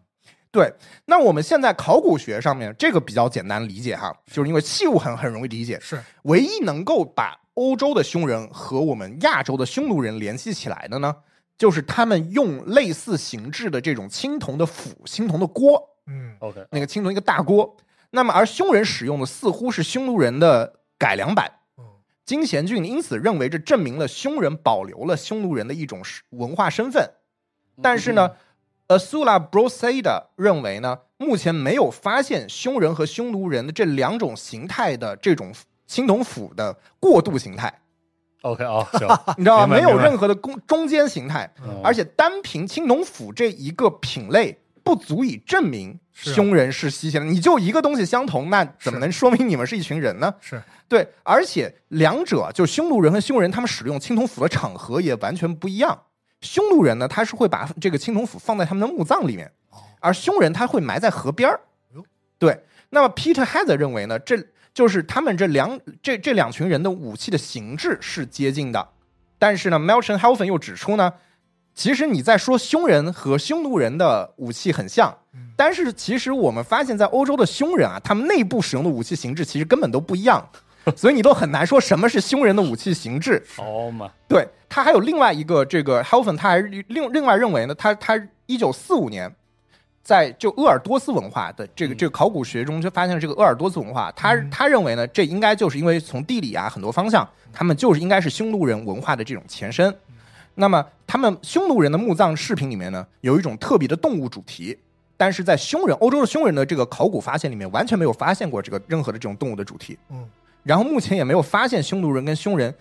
[0.52, 0.72] 对，
[1.04, 11.14] 那我们现在考古学上面这个比较简单理解哈，就是因为器物很很容易理解，是唯一能够把欧洲的匈人和我们亚洲的匈奴人联系起来的呢，
[11.56, 17.76] 就是他们用类似形制的这种青铜的釜、青铜的锅，嗯 OK 那个青铜一个大锅。
[18.10, 21.48] 那么而匈人使用的似乎是匈奴人的改良版。
[21.78, 21.84] 嗯
[22.24, 27.08] 金贤俊因此认为这证明了匈人保留了匈奴人的一种是文化身份。
[27.82, 28.36] 但是呢，呃
[28.98, 35.52] ，Sula Broseda 认为呢，目前没有发现匈人和匈奴人的这两种形态的这种
[35.86, 37.72] 青铜斧的过渡形态
[38.42, 39.74] ，OK 啊， 行，你知道吗？
[39.74, 47.26] 没有任何的中中间形态，嗯而且单凭青铜斧这一个品类不足以证明匈人是西迁的。
[47.26, 50.34] 你就一个东西相同，那怎么能说明你们是一群人呢？
[50.40, 55.96] 是对，而且两者就匈奴人和匈人，他们使用青铜斧的场合也完全不一样。
[56.40, 59.50] 匈奴人呢，他是会把这个青铜斧放在他们的墓葬里面，
[60.00, 61.60] 而匈人他会埋在河边儿。
[62.38, 68.88] 对，那么 Peter Heather 认为呢，这就是他们这两这这两群人的武器的形制是接近的，
[69.38, 71.12] 但是呢 m e l c h a n Helfen 又指出呢，
[71.74, 75.14] 其实你在说匈人和匈奴人的武器很像，
[75.56, 80.48] 但是其实我们发现，在欧洲的匈人啊，他们内部使用的武器形制其实根本都不一样，
[80.96, 83.42] 所以你都很难说什么是匈人的武器形制。
[83.58, 89.30] 哦嘛，对他还有另外一个这个 Helfen，他还另另外认为呢，他他一九四五年
[90.02, 99.94] 在就鄂尔多斯文化的这个嗯这个考古学中就发现了这个鄂尔多斯文化，他他认为呢，这应该就是因为从地理啊很多方向，他们就是应该是匈奴人文化的这种前身。
[100.54, 104.76] 那么他们匈奴人的墓葬视频里面呢，有一种特别的动物主题。
[105.16, 109.98] 但是在匈人欧洲的匈人的这个考古发现里面，完全没有发现过这个任何的这种动物的主题。
[110.08, 110.26] 嗯
[110.62, 112.74] 然后目前也没有发现匈奴人跟匈人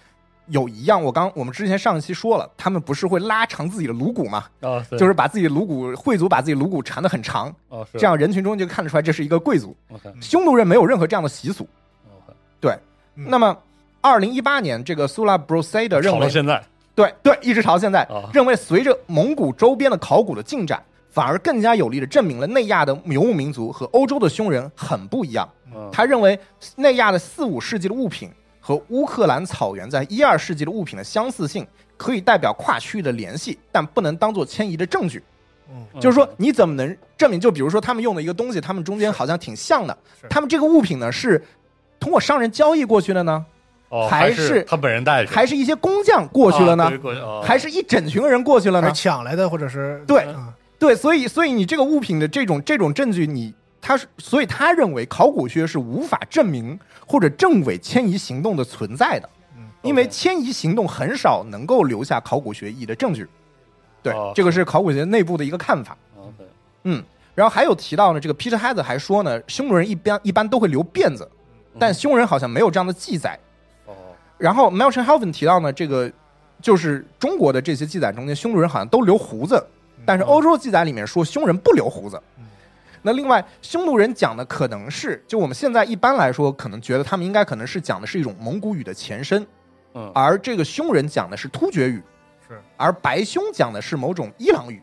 [0.48, 1.02] 有一样。
[1.02, 4.46] 我刚我们之前上一期说了，他们不是会拉长自己的颅骨吗？
[4.98, 9.76] 就是把自己的颅骨贵族把自己颅骨缠得很长，哦这样人群中就看得出来这是一个贵族。
[9.92, 11.68] OK 匈奴人没有任何这样的习俗。
[12.06, 12.78] OK，对，
[13.15, 13.56] 嗯那么
[14.02, 16.63] 二零一八年，这个苏拉 Brosada 认为，到现在
[16.96, 25.48] 对对，一直朝现在啊，认为随着蒙古周边的考古的进展，反而更加有力的证明了内亚的游牧民族和欧洲的匈人很不一样。
[25.75, 25.89] 嗯。
[25.91, 26.39] 他认为
[26.75, 28.29] 内亚的四五世纪的物品
[28.60, 31.65] 和乌克兰草原在一二世纪的物品的相似性，
[31.97, 35.23] 可以代表跨区域的联系，但不能当做迁移的证据。
[35.69, 35.99] 嗯。
[35.99, 37.39] 就是说，你怎么能证明？
[37.39, 39.97] 就比如说，他们用的一个东西，他们中间好像挺像的，
[40.29, 41.43] 他们这个物品呢是
[41.99, 43.45] 通过商人交易过去的呢，
[43.89, 46.91] 哦还是是他本人带去还是一些工匠过去了呢？
[47.43, 48.91] 还是一整群人过去了呢？
[48.91, 50.23] 抢来的，或者是对。
[50.27, 50.53] 嗯。
[50.77, 63.28] 对，所以所以你这个物品的这种这种证据你，他是所以他认为考古学是无法证明或者证伪迁移行动的存在的，嗯因为迁移行动很少能够留下考古学意义的证据。
[64.04, 65.98] 对，哦这个是考古学内部的一个看法。
[66.84, 67.04] 嗯，
[67.36, 71.30] 然后还有提到呢，这个 Peter Heather 还说呢，匈奴人一般一般都会留辫子，
[71.78, 73.38] 但匈人好像没有这样的记载。
[73.86, 73.94] 哦
[74.38, 76.10] 然后 m e l c h a n Helfen 提到呢，这个
[76.62, 79.62] 就是中国的这些记载中间，匈奴人好像都留胡子，
[80.06, 82.22] 但是欧洲记载里面说匈人不留胡子。
[83.02, 89.46] 那另外，匈奴人讲的可能是，就我们现在一般来说，可能觉得他们应该可能是讲的是一种蒙古语的前身，
[89.94, 90.12] 嗯。
[90.14, 92.02] 而这个匈人讲的是突厥语，
[92.48, 92.62] 是。
[92.78, 94.82] 而白匈讲的是某种伊朗语，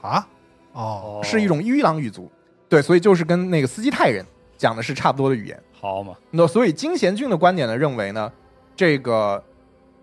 [0.00, 0.26] 啊？
[0.72, 1.20] 哦哦。
[1.22, 2.30] 是一种伊朗语族。
[2.68, 4.24] 对，所以就是跟那个斯基泰人
[4.56, 5.62] 讲的是差不多的语言。
[5.80, 6.14] 好嘛。
[6.30, 8.30] 那所以金贤俊的观点呢，认为呢，
[8.76, 9.42] 这个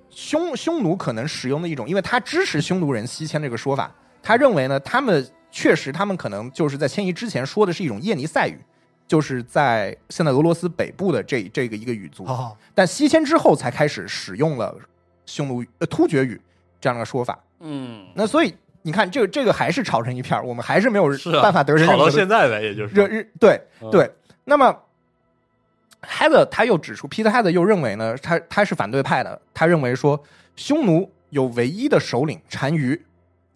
[0.10, 3.93] 匈匈奴可能使用的一种，因为他支持匈奴人西迁这个说法，
[4.24, 8.59] 他认为呢，他们确实他们可能就是在迁移之前说的是一种叶尼塞语，
[9.07, 12.53] 就是在现在俄罗斯北部的这这个一个语族，哦。
[12.73, 14.75] 但西迁之后才开始使用了
[15.25, 16.39] 匈奴语呃突厥语
[16.81, 17.39] 这样的说法。
[17.61, 18.05] 嗯。
[18.15, 21.07] 那所以你看，这个这个还是吵成一片我们还是没有
[21.41, 22.93] 办法得知炒任何的到现在呗，也就是。
[22.93, 23.89] 热日对嗯。
[23.89, 24.11] 对，
[24.43, 24.77] 那么
[26.01, 30.21] Heather 他又指出，Peter Heather 又认为呢，他他是反对派的，他认为说
[30.57, 33.01] 匈奴有唯一的首领单于，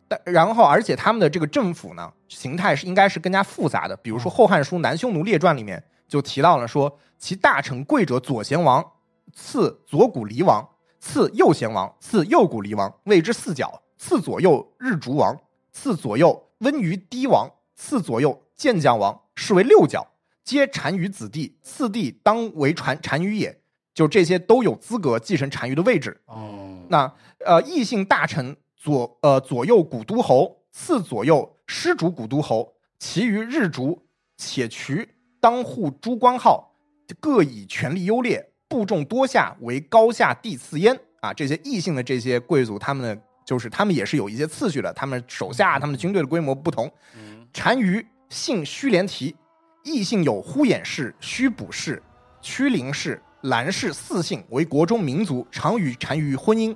[0.10, 8.84] 但然后而且他们的这个政府呢形态是应该是更加复杂的，比如说《后汉书·南匈奴列传》里面就提到了说，其大臣贵者左贤王，
[9.32, 10.68] 次左谷离王，
[11.00, 13.68] 次右贤王，次右谷离王，谓之四角；
[13.98, 15.40] 次左右日逐王，
[15.72, 20.08] 次左右温于低王，次左右健将王，是为六角，
[20.44, 23.56] 皆单于子弟，次弟当为传单于也。
[23.94, 26.22] 就这些都有资格继承单于的位置。
[26.26, 26.56] 哦
[26.88, 27.14] 那
[27.46, 34.02] 呃，异姓大臣左呃左右古都侯，次左右施主古都侯，其余日主
[34.38, 35.08] 且渠
[35.42, 36.74] 当户诸官号，
[37.20, 41.34] 各以权力优劣，部众多下为高下第次焉啊。
[41.34, 46.90] 这些异姓的这些贵族，他们的就是他们也是有一些次序的，他们手下他们的军队的规模不同。
[47.18, 49.36] 嗯单于姓须连提，
[49.84, 52.02] 异姓有呼衍氏、须卜氏、
[52.42, 56.74] 屈陵氏、兰氏四姓为国中民族，常与单于婚姻。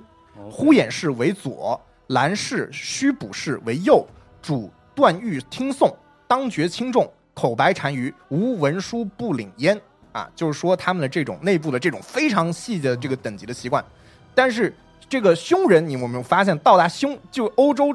[0.50, 4.06] 呼衍氏为左，兰氏、虚卜氏为右，
[4.42, 5.94] 主断誉听讼，
[6.26, 9.80] 当觉轻重，口白单于，无文书不领焉
[10.12, 13.84] 啊，就是说他们的这种内部的这种非常细的这个等级的习惯。
[14.34, 14.74] 但是
[15.08, 17.94] 这个匈人，你有没有发现到达匈就欧洲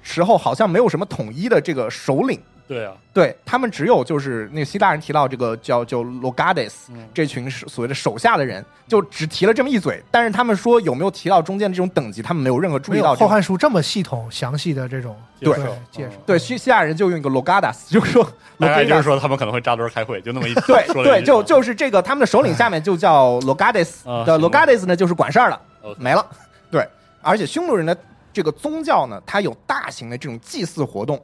[0.00, 2.40] 时候，好像没有什么统一的这个首领。
[2.70, 7.08] 对啊，对他们只有就是那个希腊人提到这个叫叫 Logades 嗯。
[7.12, 13.12] 这群是所谓的手下的人，就只提了这么一嘴，但是他们说有没有提到中间的这种等级，他们没有任何注《意到。
[13.16, 16.08] 后汉书》这么系统详细的这种介绍嗯。
[16.24, 18.22] 对，希希腊人就用一个 Logadas， 就是说
[18.56, 19.02] 大概就是。
[19.02, 26.24] 说他们可能会扎堆儿开会，就那么一 对对，就就是这个，他们的首领下面就叫 Logades 的 Logades 呢，就是管事儿的，OK 没了。
[26.70, 26.86] 对，
[27.20, 27.96] 而且匈奴人的
[28.32, 31.20] 这个宗教呢，它有大型的这种祭祀活动，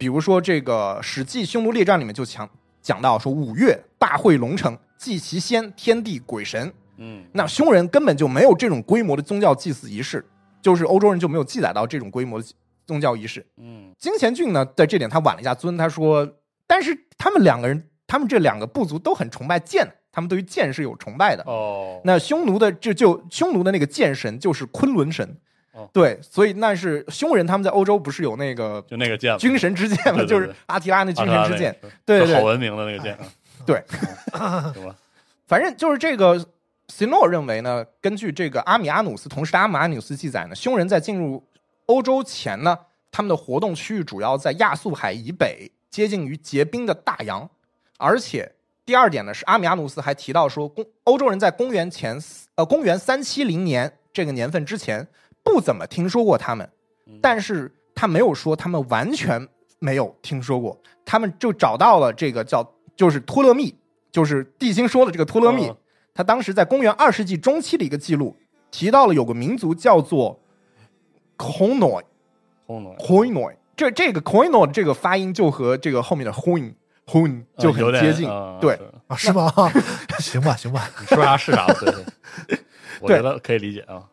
[0.00, 2.48] 比如说这个《史记·匈奴列传》里面就讲
[2.80, 6.72] 讲到说，五月大会龙城，祭其先天地鬼神。
[6.96, 10.24] 嗯那匈人根本就没有这种规模的宗教祭祀仪式，
[10.62, 12.48] 就是欧洲人就没有记载到这种规模的
[12.86, 13.44] 宗教仪式。
[13.58, 16.26] 嗯金贤俊呢，在这点他挽了一下尊，他说，
[16.66, 21.42] 但是他们两个人，他们这两个部族都很崇拜剑，他们对于剑是有崇拜的。
[21.46, 25.36] 哦，那匈奴的这就匈奴的那个剑神就是昆仑神，
[25.80, 25.90] 哦。
[25.92, 31.74] 对，所以那是匈人他们在欧洲不是有那个就那个剑嘛，军神之剑嘛，就是阿提拉那军神之剑，
[32.04, 33.18] 对好文明的那个剑，
[33.66, 33.82] 对。
[35.46, 36.46] 反正就是这个。
[36.92, 41.40] 席诺认为呢，根据这个阿米阿努斯同时的阿米阿努斯记载呢，匈人在进入
[41.86, 42.76] 欧洲前呢，
[43.12, 47.48] 他们的活动区域主要在亚速海以北，接近于结冰的大洋。
[47.96, 48.50] 而且
[48.84, 55.06] 第二点呢，是阿米阿努斯还提到说，公欧洲人在公元前四呃公元三七零年这个年份之前
[55.52, 56.68] 不怎么听说过他们，
[57.20, 59.46] 但是他没有说他们完全
[59.78, 63.74] 没有听说过，他们就找到了这个叫就是托勒密，
[64.12, 65.76] 就是地心说的这个托勒密，嗯。
[66.12, 68.36] 他当时在公元二世纪中期的一个记录
[68.70, 70.38] 提到了有个民族叫做
[71.38, 72.02] Koinoi
[72.66, 76.74] 轰动 Koinoi，这这个 Koinoi 这个发音就和这个后面的 Hun
[77.06, 78.28] Hun 就很接近，
[78.60, 78.78] 对。
[79.06, 79.50] 啊，是吗？
[80.18, 81.90] 行吧，行吧，你说啥是啥，对
[82.46, 82.58] 对，
[83.00, 84.04] 我觉得可以理解啊，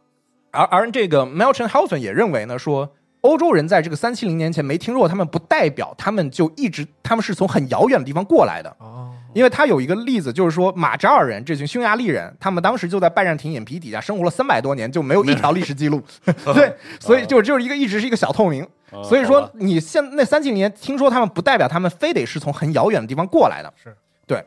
[0.52, 2.90] 而而这个 Melchenhausen 也认为呢，说
[3.22, 8.70] 欧洲人在这个三七零年前没听说过他们，不代表他们就一直他们是从很遥远的地方过来的。
[8.80, 16.02] 哦，因为他有一个例子，就是说马扎尔人这群匈牙利人，他们当时就在拜占庭眼皮底下生活了三百多年，就没有一条历史记录。
[16.54, 18.64] 对， 所以就就是一个一直是一个小透明。
[18.64, 23.74] 嗯所以说，你现那三七零年听说他们，不代表他们非得是从很遥远的地方过来的。
[23.76, 23.94] 是
[24.26, 24.42] 对。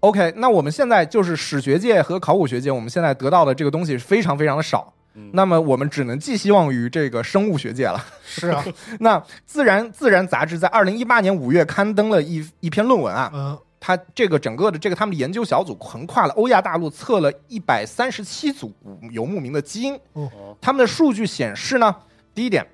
[0.00, 4.90] OK，那我们现在就是史学界和考古学界，我们现在得到的这个东西非常非常的少。
[5.14, 5.30] 嗯。
[5.32, 8.04] 那么我们只能寄希望于这个生物学界了。
[8.24, 8.64] 是啊，
[9.00, 18.72] 那自然自然杂志在二零一八年五月刊登了一一篇论文啊，嗯，它这个整个的这个他们的研究小组横跨了欧亚大陆，测了一百三十七组
[19.10, 19.98] 游牧民的基因。
[20.12, 20.30] 哦。
[20.60, 21.94] 他们的数据显示呢，
[22.34, 22.66] 第一点，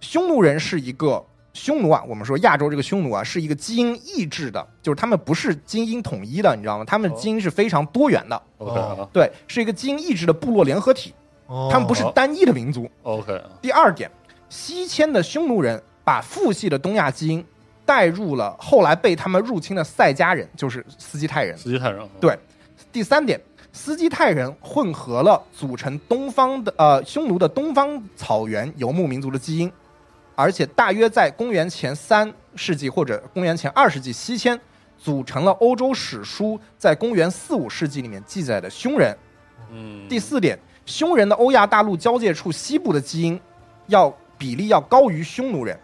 [0.00, 6.84] 匈奴人是一个匈奴啊，我们说亚洲这个匈奴啊，是一个基因异质的，就是他们不是基因统一的，你知道吗？
[6.86, 8.80] 他们基因是非常多元的，，OK。
[8.80, 11.12] 啊对，是一个基因异质的部落联合体，
[11.46, 12.88] 哦，他们不是单一的民族。
[13.02, 14.10] OK 啊，第二点，
[14.48, 17.44] 西迁的匈奴人把父系的东亚基因
[17.84, 21.56] 带入了后来被他们入侵的塞迦人，就是斯基泰人。
[21.56, 22.38] 斯基泰人，对
[22.92, 23.40] 第三点，
[23.72, 29.70] 斯基泰人混合了组成东方的呃匈奴的东方草原游牧民族的基因，
[30.34, 34.58] 而且大约在公元前三世纪或者公元前二世纪西迁，
[34.98, 39.16] 组成了欧洲史书在公元四五世纪里面记载的匈人。
[39.70, 43.40] 嗯，第四点，匈人的欧亚大陆交界处西部的基因
[43.86, 45.78] 要比例要高于匈奴人，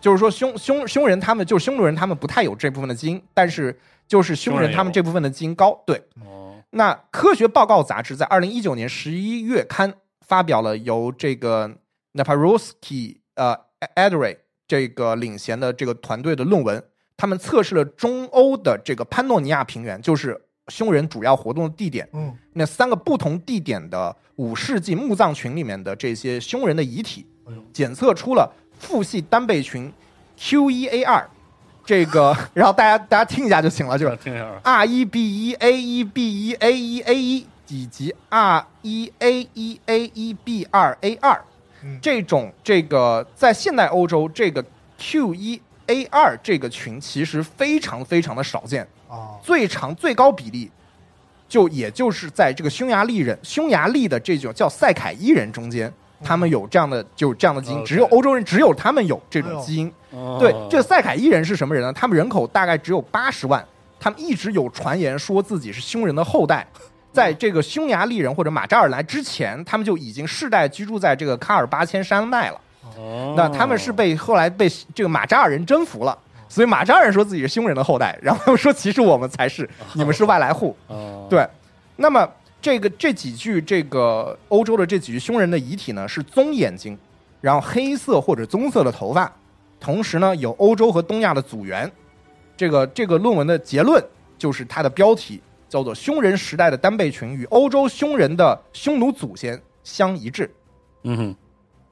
[0.00, 3.76] 就是说匈匈匈人他们就是匈奴人他们不太有这部分的基因，但是
[4.06, 5.82] 就是匈人匈人他们这部分的基因高。
[5.84, 9.94] 对，哦，那科学报告杂志在二零一九年十一月刊
[10.24, 11.76] 发表了由这个
[12.14, 13.56] Naparowski 呃
[13.94, 14.36] a d r e
[14.68, 16.82] 这个领衔的这个团队的论文，
[17.16, 22.08] 他们测试了中欧的这个潘诺尼亚平原，就是匈人主要活动的地点。
[22.12, 27.24] 嗯，那三个不同地点的五世纪墓葬群里面的这些匈人的遗体
[27.72, 29.92] 检测出了父系单倍群
[30.36, 31.26] Q 一 A 二，
[31.84, 39.80] 这个，然后大家大家听一下就行了，就是听一下啊，R 一 B 一 A 一 B 一 A 一 A 一以及 R 一 A 一
[39.86, 41.42] A 一 B 二 A 二。
[41.82, 44.64] 嗯，这种这个在现代欧洲这个
[44.98, 50.70] Q 一 A 二这个群其实非常非常的少见，啊，最长最高比例，
[51.48, 59.86] 就也就是在这个匈牙利人、匈牙利的这种叫塞凯伊人中间，他们有这样的就有这样的基因，只有欧洲人只有他们有这种基因。
[60.10, 61.92] 哦对，这个塞凯伊人是什么人呢？
[61.92, 63.64] 他们人口大概只有八十万，
[64.00, 66.66] 他们一直有传言说自己是匈人的后代。
[67.12, 72.60] 在这个匈牙利人或者马扎尔来之前，他们就已经世代居住在这个喀尔巴阡山脉了。
[72.96, 73.34] 哦。
[73.36, 76.16] 那他们是被后来被这个马扎尔人征服了，
[76.48, 80.76] 所以马扎尔人说自己是匈人的后代，然后说其实我们才是，你们是外来户。
[80.88, 81.46] 哦，对，
[81.96, 82.28] 那么
[82.60, 86.98] 这个这几具这个欧洲的这几具匈人的遗体呢，是棕眼睛，
[87.40, 89.30] 然后黑色或者棕色的头发，
[89.80, 91.90] 同时呢有欧洲和东亚的组源。
[92.56, 94.02] 这个这个论文的结论
[94.38, 100.50] 就是它的标题叫做“匈人时代的单倍群与欧洲匈人的匈奴祖先相一致
[101.02, 101.36] 嗯哼，”，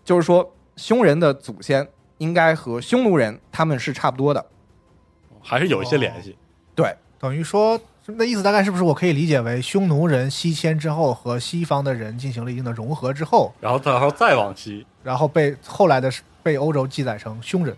[0.02, 1.86] 就是说匈人的祖先
[2.18, 4.44] 应该和匈奴人他们是差不多的。
[5.42, 6.36] 还是有一些联系。
[6.74, 16.10] 对，等于说，那意思大概是不是我可以理解为匈奴人西迁之后和西方的人进行了一定的融合之后，然后然后再往西，然后被后来的
[16.42, 17.76] 被欧洲记载成匈人？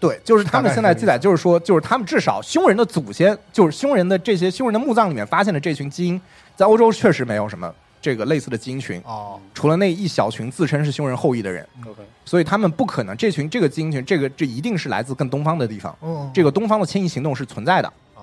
[0.00, 6.20] 对，就是他们现在记载，就是说，就是他们至少匈人的祖先，就是匈人的这些匈人的墓葬里面发现的这群基因，
[6.56, 7.72] 在欧洲确实没有什么
[8.02, 17.88] 这个类似的基因群，哦，除了那一小群自称是匈人后裔的人，OK，所以他们不可能这群这个基因群，这个这一定是来自更东方的地方，嗯，这个东方的迁移行动是存在的。
[18.16, 18.22] 哦。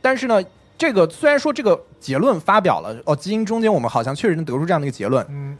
[0.00, 0.42] 但是呢，
[0.78, 5.58] 这个虽然说这个结论发表了，哦，基因中间我们好像确实能得出这样的一个结论，嗯，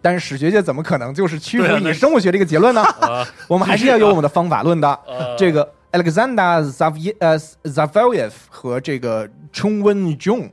[0.00, 2.82] 但是史学界怎么可能就是屈服对啊那于生物学这个结论呢？
[3.02, 4.88] 啊，我们还是要有我们的方法论的。
[5.06, 10.50] 呃 这个 Alexander Zav 呃 Zavaliev 和这个 Chung Wen Jun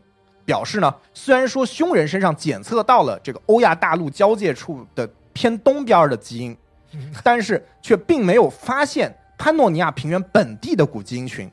[0.48, 6.56] 表示呢，虽然说匈人身上检测到了这个欧亚大陆交界处的偏东边的基因，
[7.22, 11.52] 但是却并没有发现潘诺尼亚平原本地的古基因群，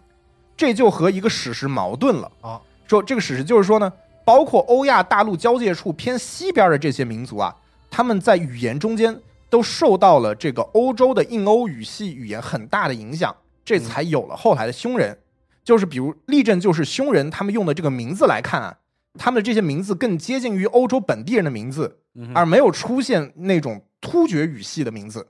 [0.57, 2.31] 这就和一个史实矛盾了。
[2.41, 3.93] 啊，说这个史实就是说呢，
[4.25, 7.53] 包括欧亚大陆交界处偏西边的这些民族啊，
[7.91, 9.21] 他们在语言中间
[9.51, 13.35] 都受到了这个欧洲的印欧语系语言很大的影响，
[13.65, 15.19] 这才有了后来的匈人。
[15.65, 18.77] 就是比如例证，就是匈人他们用的这个名字来看啊，
[19.19, 25.27] 他们的这些名字更接近于欧洲本地人的名字，嗯而没有出现那种突厥语系的名字。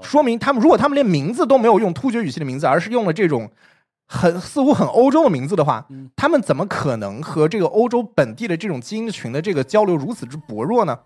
[0.00, 3.50] 说明他们如果他们连名字都没有用突厥语系的名字，而是用了这种
[4.06, 6.10] 很似乎很欧洲的名字的话，嗯。
[6.16, 10.98] 他们怎么可能和这个欧洲本地的这种基因群的这个交流如此之薄弱呢？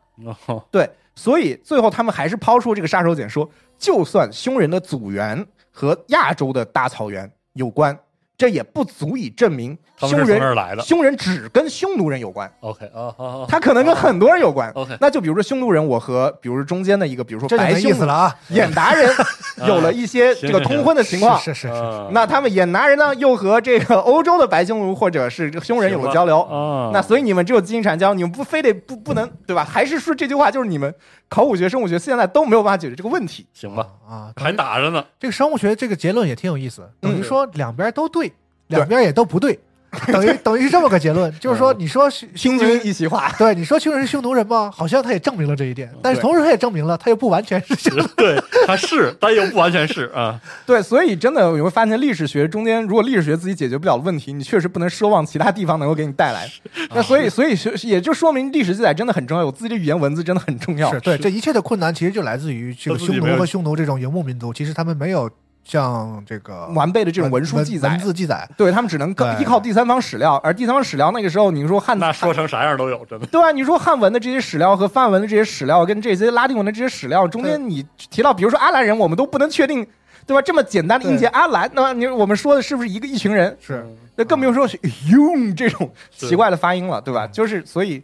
[0.46, 0.62] 哦。
[0.70, 3.48] 对，所以最后他们还是抛出这个杀手锏，说
[3.78, 7.98] 就算匈人的祖源和亚洲的大草原有关，
[8.36, 10.82] 这也不足以证明匈他们从这儿人来的。
[10.82, 12.52] 匈人只跟匈奴人有关。
[12.60, 14.70] OK 啊啊啊，他可能跟很多人有关。
[14.72, 18.36] OK 那就比如说匈奴人，我和比如说中间的一个，比如说白匈奴意思了啊！
[18.50, 19.08] 眼达人
[19.68, 21.38] 有了一些这个通婚的情况。
[21.38, 21.74] 是是是
[22.10, 26.40] 那他们眼达人呢，又和这个欧洲的白匈奴或者是这个匈人有了交流。
[26.40, 29.64] 啊，那所以你们只有基因产交，你们不非得不不能对吧？
[29.64, 30.92] 还是说这句话就是你们
[31.28, 33.46] 考古学、生物学现在都没有办法解决这个问题。
[33.54, 35.04] 行吧，啊，还打着呢。
[35.20, 38.32] 这个生物学这个结论也挺有意思，等于嗯说两边都对，
[38.68, 39.58] 两边也都不对，
[40.08, 44.70] 等于等于是这么个结论，就是说你说匈听君一席话， 对你说匈人是匈奴人吗？
[44.74, 48.04] 好像他也证明了这一点，但是同时他也证明了他又不完全是匈奴。
[48.16, 48.36] 对，
[48.66, 50.40] 他是，但又不完全是啊。
[50.66, 56.50] 对，所以真的你会发现，历史学中间如果历史学自己解决不了的问题，你确实不能奢望其他地方能够给你带来。
[56.92, 60.92] 那所以，所以学也就说明历史记载真的很重要，有自己的语言文字真的很重要。
[60.92, 65.30] 是对，这一切的困难其实就来自于这个匈奴和匈奴这种游牧民族，其实他们没有
[65.64, 68.48] 像这个完备的这种文书记载文，字记载。
[68.56, 73.26] 对他们只能更依靠第三方史料，而第三方史料那个时候，你说汉那说成啥样都有，真的。
[73.26, 79.86] 对啊，你说汉文的这些史料和梵文的这些史料，跟这些拉丁文的这些史料中间，你提到比如说阿兰人，我们都不能确定，
[80.26, 80.42] 对吧？
[80.42, 83.56] 这么简单的音节阿兰，那你我们说的是不是一个一群人？
[83.60, 83.86] 是
[84.16, 84.78] 那更不用说是
[85.10, 87.26] 用这种奇怪的发音了，对吧？
[87.26, 88.02] 就是所以，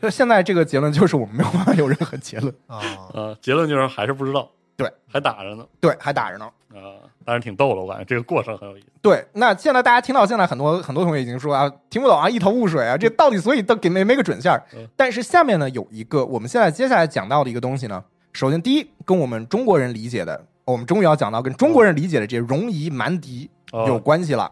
[0.00, 2.78] 就现在这个结论就是我们没有办法有任何结论，啊，
[3.14, 5.64] 呃，结论就是还是不知道，对，还打着呢。
[5.80, 6.48] 对，还打着呢。
[6.74, 8.86] 啊，当然挺逗的，我感觉这个过程很有意思。
[9.02, 14.86] 对，那现在大家听到现在很多很多同学已经说啊，听不懂啊，一头雾水啊，这到底所以都给没没个准线儿嗯。
[14.96, 18.02] 但是下面呢有一个我们现在接下来讲到的一个东西呢，
[18.32, 24.50] 首先第一跟我们中国人理解的，我们终于要讲到跟中国人理解的这些戎夷蛮狄哦有关系了。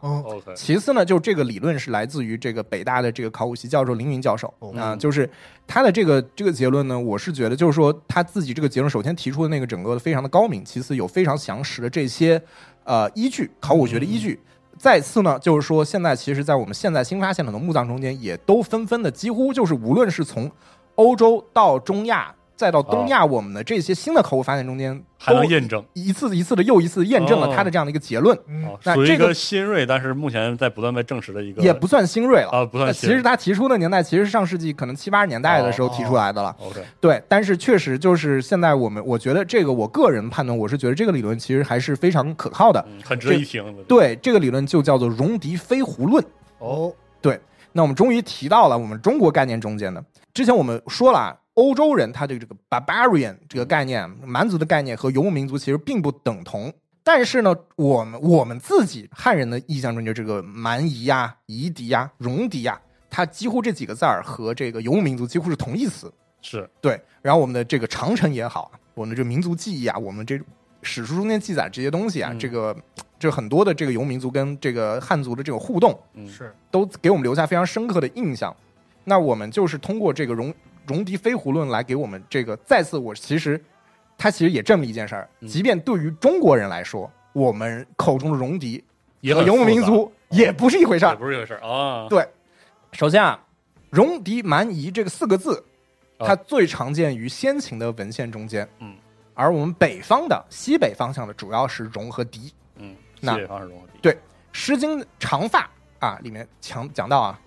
[0.54, 4.52] 其次呢，就是这个理论是来自于这个北大的这个考古系教授凌云教授。
[4.60, 5.28] 哦啊、就是
[5.66, 12.40] 他的这个这个结论呢，我是觉得就是说他自己这个结论首先提出的那个整个的非常的高明，其次有非常详实的这些
[12.84, 14.40] 呃依据，考古学的依据。
[14.76, 20.48] 再次呢，就是说现在其实，在我们现在新发现的很多墓葬中间，也都纷纷的几乎就是无论是从
[20.94, 28.36] 欧洲到中亚，再到东亚，我们的这些新的考古发现中间，还能验证一次一次的又一次验证了哦他的这样的一个结论。
[28.82, 36.54] 那这个个新锐，但是目前在不断被证实的一个，也不算新锐了啊不算其实他提出的年代其实是上世纪可能七八十年代的时候提出来的了。
[36.58, 42.84] OK，对，但是确实就是现在我们，我觉得这个我个人判断，我是觉得这个理论其实还是非常可靠的。
[42.88, 43.84] 嗯，很值得一听的。
[43.84, 46.24] 对，这个理论就叫做戎狄飞狐论。
[46.58, 47.38] 哦，对，
[47.70, 50.02] 那我们终于提到了我们中国概念中间的。
[50.34, 56.72] 之前我们说了啊，欧洲人他对这个 barbarian 这个概念，蛮族的概念和游牧民族其实并不等同。
[57.02, 62.80] 但是呢，我们我们自己汉人的印象中，就这个蛮夷呀、夷狄呀、戎狄呀，
[63.10, 66.12] 它几乎这几个字儿和这个游牧民族几乎是同义词。
[66.42, 70.38] 是对，然后我们的这个长城也好，我们的这个民族记忆啊，我们这
[70.82, 72.76] 史书中间记载这些东西啊，嗯这个
[73.18, 78.54] 这很多的这个游牧民族跟这个汉族的这个互动，嗯是都给我们留下非常深刻的印象。
[79.04, 80.52] 那我们就是通过这个戎
[80.88, 83.62] 戎狄飞狐论来给我们这个再次，我其实
[84.16, 88.82] 他其实也证明一件事儿，嗯即便对于中国人来说，我们口中的戎狄
[89.32, 91.14] 和游牧民族也不是一回事儿。
[91.14, 92.08] 不是一回事儿啊。
[92.08, 92.26] 对，
[92.92, 93.38] 首先啊，
[93.90, 95.62] 戎狄蛮夷这个四个字，
[96.16, 98.68] 啊它最常见于先秦的文献中间。
[98.80, 98.96] 嗯，
[99.34, 102.52] 而我们北方的西北方向的主要是戎和狄。
[102.76, 103.98] 嗯，西那北方是戎和狄。
[104.00, 104.12] 对
[104.52, 105.60] 《诗经·长发》
[105.98, 107.40] 啊里面强讲到啊，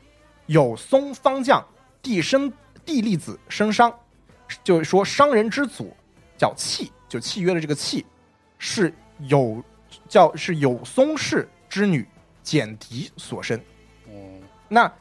[0.46, 1.66] 有松方将，
[2.02, 2.52] 地生
[2.86, 3.94] 地利子生商，
[4.64, 5.96] 就是说商人之祖
[6.38, 8.06] 叫契，就契约的这个契，
[8.58, 9.64] 是有
[10.08, 12.08] 叫是有松氏之女
[12.44, 13.60] 简狄所生。
[14.08, 14.92] 嗯那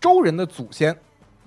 [0.00, 0.96] 周人的祖先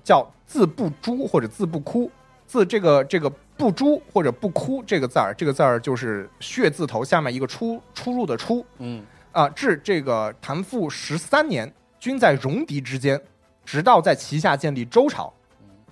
[0.04, 2.10] 叫字不诛或者字不哭，
[2.46, 9.48] 字这个这个不诛或者不哭这个字儿，这个字儿就是血字头下面一个出出入的出嗯啊。
[9.48, 13.20] 至这个谭父十三年，均在戎狄之间，
[13.64, 15.32] 直到在旗下建立周朝。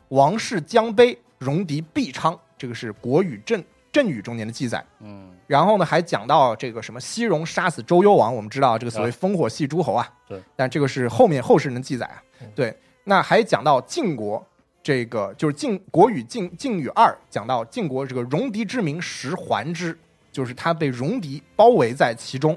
[0.08, 4.84] 王室将杯，戎狄必昌，这个是《国语正正语》中间的记载。
[5.00, 12.76] 嗯然后呢，还讲到这个什么西戎杀死周幽王，我们知道这个所谓啊烽火戏诸侯啊，对，但这个是后面后世人的记载啊嗯，对。
[13.04, 14.46] 那还讲到晋国，
[14.82, 19.98] 这个就是晋国语晋晋语二讲到晋国这个戎狄之名十环之，
[20.30, 22.54] 就是他被戎狄包围在其中，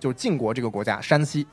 [0.00, 1.46] 就是晋国这个国家山西。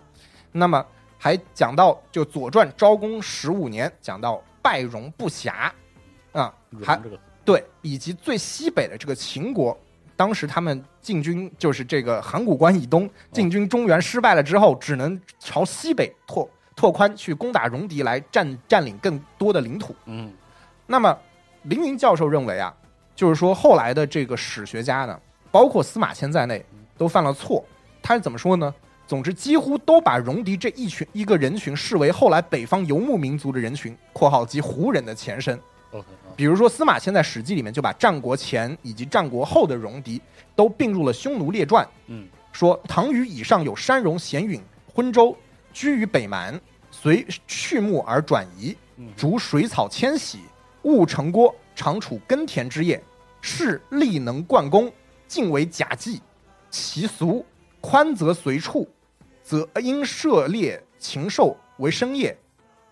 [0.52, 0.84] 那么
[1.20, 5.70] 还讲到就《左传》昭公十五年讲到败戎不暇，
[6.32, 6.52] 啊，
[6.84, 7.00] 还
[7.46, 9.78] 对，以及最西北的这个秦国，
[10.16, 19.94] 当时他们进军就是这个函谷关以东进军中原失败了之后，只能朝西北拓拓宽去攻打戎狄，来占占领更多的领土。
[20.06, 20.34] 嗯
[20.88, 21.18] 那么
[21.64, 22.74] 凌云教授认为啊，
[23.14, 25.20] 就是说后来的这个史学家呢，
[25.52, 26.66] 包括司马迁在内，
[26.98, 27.64] 都犯了错。
[28.02, 28.74] 他是怎么说呢？
[29.06, 35.60] 总之，几乎都把戎狄这一群一个人群视为后来北方游牧民族的人群（括号及胡人的前身）。
[36.36, 40.20] 比如说，司马迁在《史记》里面就把战国前以及战国后的戎狄
[40.56, 44.60] 都并入了《匈奴列传》，嗯说唐虞以上有山戎、咸允、
[44.92, 45.36] 昏周，
[45.72, 50.40] 居于北蛮，随畜牧而转移，嗯逐水草迁徙，
[50.84, 53.04] 务城郭，常处耕田之业，
[53.42, 54.92] 是力能贯公，
[55.28, 56.22] 尽为甲计。
[56.72, 57.46] 其俗
[57.86, 58.88] 宽则随处，
[59.44, 62.36] 则因涉猎禽兽为生业，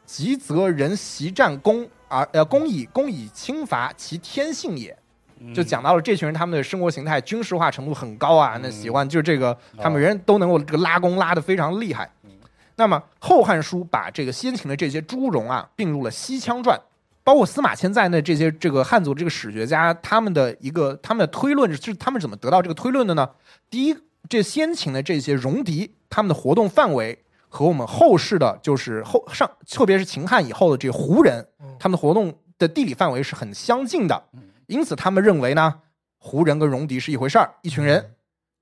[0.06, 4.92] 急则人习战功而呃功以功以轻伐其天性也。
[5.40, 12.32] 嗯就讲到了这群人他们的生活形态军事化程度很高啊，那嗯喜欢就是这个他们人人都能够这个拉弓拉得非常厉害嗯。
[12.76, 16.78] 那么《后汉书》把这个先秦的这些诸戎啊并入了《西羌传》，
[17.24, 23.30] 包括司马迁在内这些这个汉族这个史学家他们的一个他们的推论是他们怎么得到这个推论的呢？
[23.70, 23.96] 第一，
[24.32, 34.24] 这先秦的这些戎狄他们的活动范围和我们后世的就是后上特别是秦汉以后的这个胡人嗯他们的活动的地理范围是很相近的。
[34.68, 35.82] 因此，他们认为呢，
[36.18, 38.14] 胡人跟戎狄是一回事儿，一群人。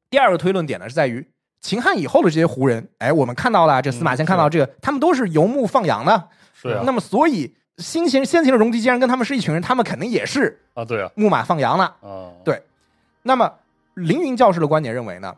[0.10, 1.24] 第二个推论点呢，是在于
[1.62, 6.30] 秦汉以后的这些胡人，哎，我们看到了，这司马迁看到这个，他们都是游牧放羊的。
[6.56, 11.84] 是啊那么，所以先秦先秦的戎狄既然跟他们是一群人，他们肯定也是啊，对啊牧马放羊了。
[12.02, 12.60] 啊，对
[13.22, 13.54] 那么，
[13.94, 15.36] 凌云教授的观点认为呢，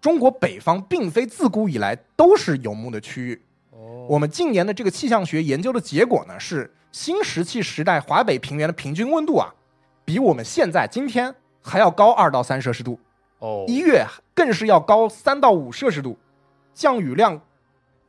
[0.00, 3.42] 中国北方并非自古以来都是游牧的区域。
[3.70, 9.52] 哦，我们近年的这个气象学研究的结果呢，是新石器时代华北平原的平均温度啊，
[10.04, 12.98] 比我们现在今天还要高二到三摄氏度，
[13.38, 16.18] 哦，一月更是要高三到五摄氏度，
[16.72, 17.40] 降雨量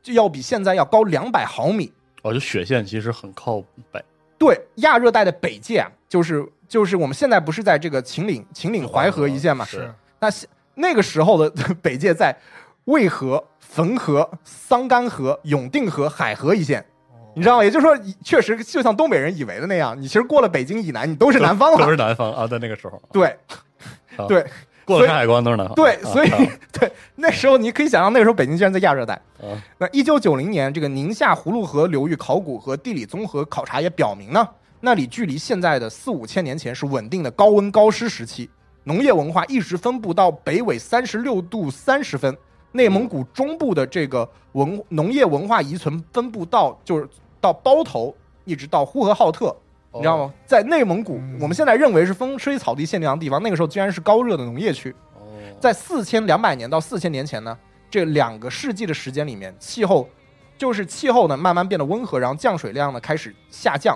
[0.02, 1.92] 就要比现在要高两百毫米。
[2.22, 4.02] 哦，就雪线其实很靠北，
[4.38, 9.64] 对，亚热带的北界啊，就是就是我们现在不是在这个秦岭秦岭淮河一线嘛？
[9.64, 11.50] 是那现那个时候的
[11.82, 12.36] 北界在
[12.86, 13.42] 渭河、
[13.74, 16.84] 汾河、桑干河、永定河、海河一线。
[17.34, 17.64] 你知道吗？
[17.64, 21.78] 也就是说，确实就像东北人以为的那样，你其实过了北京以南，你都是南方了。
[21.78, 21.96] 都是。
[21.96, 23.28] 南方啊，在那个时候，对。
[24.16, 24.44] 啊对。
[24.84, 26.38] 过了山海关都是南方，对，啊所以啊
[26.72, 29.14] 对那时候你可以想象，那个时候北京居然在亚热带。
[29.40, 29.54] 啊。
[29.78, 34.46] 那一九九零年，这个宁夏葫芦河流域考古和地理综合考察也表明呢，
[34.80, 38.50] 那里距离现在的四五千年前是稳定的高温高湿时期，
[38.84, 42.36] 农业文化一直分布到北纬三十六度三十分，
[42.72, 47.08] 内蒙古中部的这个文农业文化遗存分布到就是
[47.40, 48.14] 到包头，
[48.44, 49.54] 一直到呼和浩特。
[49.94, 50.32] 你知道吗？
[50.46, 54.90] 在内蒙古，嗯我们现在认为是风吹草低见牛羊的地方，那个时候居然是高热的农业区。
[55.14, 55.20] 哦，
[55.60, 57.56] 在四千两百年到四千年前呢，
[57.90, 60.08] 这两个世纪的时间里面，气候
[60.56, 63.94] 就是气候呢慢慢变得温和，然后降水量呢开始下降，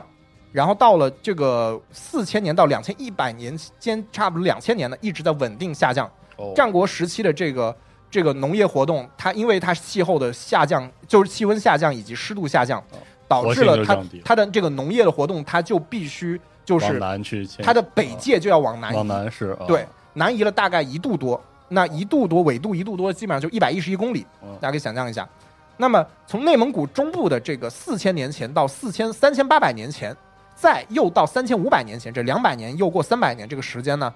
[0.57, 6.11] 然后到了这个四千年到两千一百年间，差不多两千年呢一直在稳定下降。
[6.39, 7.77] 哦，战国时期的这个
[8.11, 12.97] 这个农业活动，它因为它气候的下降，就是气温下降以及湿度下降哦，
[13.29, 21.39] 导致了它它的这个农业的活动，它就必须就往是南去迁，它的北啊界就要往南移，往南是，啊对，南移了大概一度多，
[21.69, 25.29] 那一度多纬度一度多，基本上就一百一十一公里，嗯大家可以想象一下。
[25.77, 30.17] 那么从内蒙古中部的这个四千年前到四千三千八百年前，
[30.57, 34.13] 再又到三千五百年前，这两百年又过三百年这个时间呢，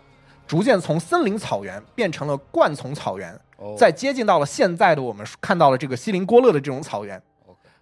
[0.47, 3.77] 逐渐从森林草原变成了灌丛草原，哦。
[3.79, 7.23] 再接近到了现在的我们看到了这个锡林郭勒的这种草原。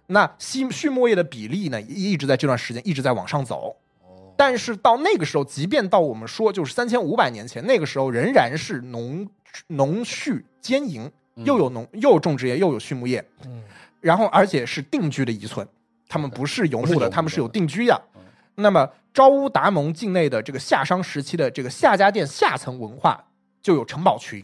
[0.07, 3.75] 那畜畜牧业的比例呢，一一直在这段时间一直在往上走。
[4.01, 4.33] 哦。
[4.35, 9.27] 但是到那个时候，即便到我们说就是三千五百年前，那个时候仍然是农
[9.67, 11.45] 农畜兼营，嗯。
[11.45, 13.63] 又有农又有种植业，又有畜牧业，嗯，
[14.01, 15.65] 然后而且是定居的遗存，
[16.07, 18.01] 他们不是游牧的，他们是有定居的。
[18.08, 18.08] 嗯。
[18.59, 23.23] 那么昭乌达盟境内的这个夏商时期的这个夏家店下层文化
[23.61, 24.43] 就有城堡群，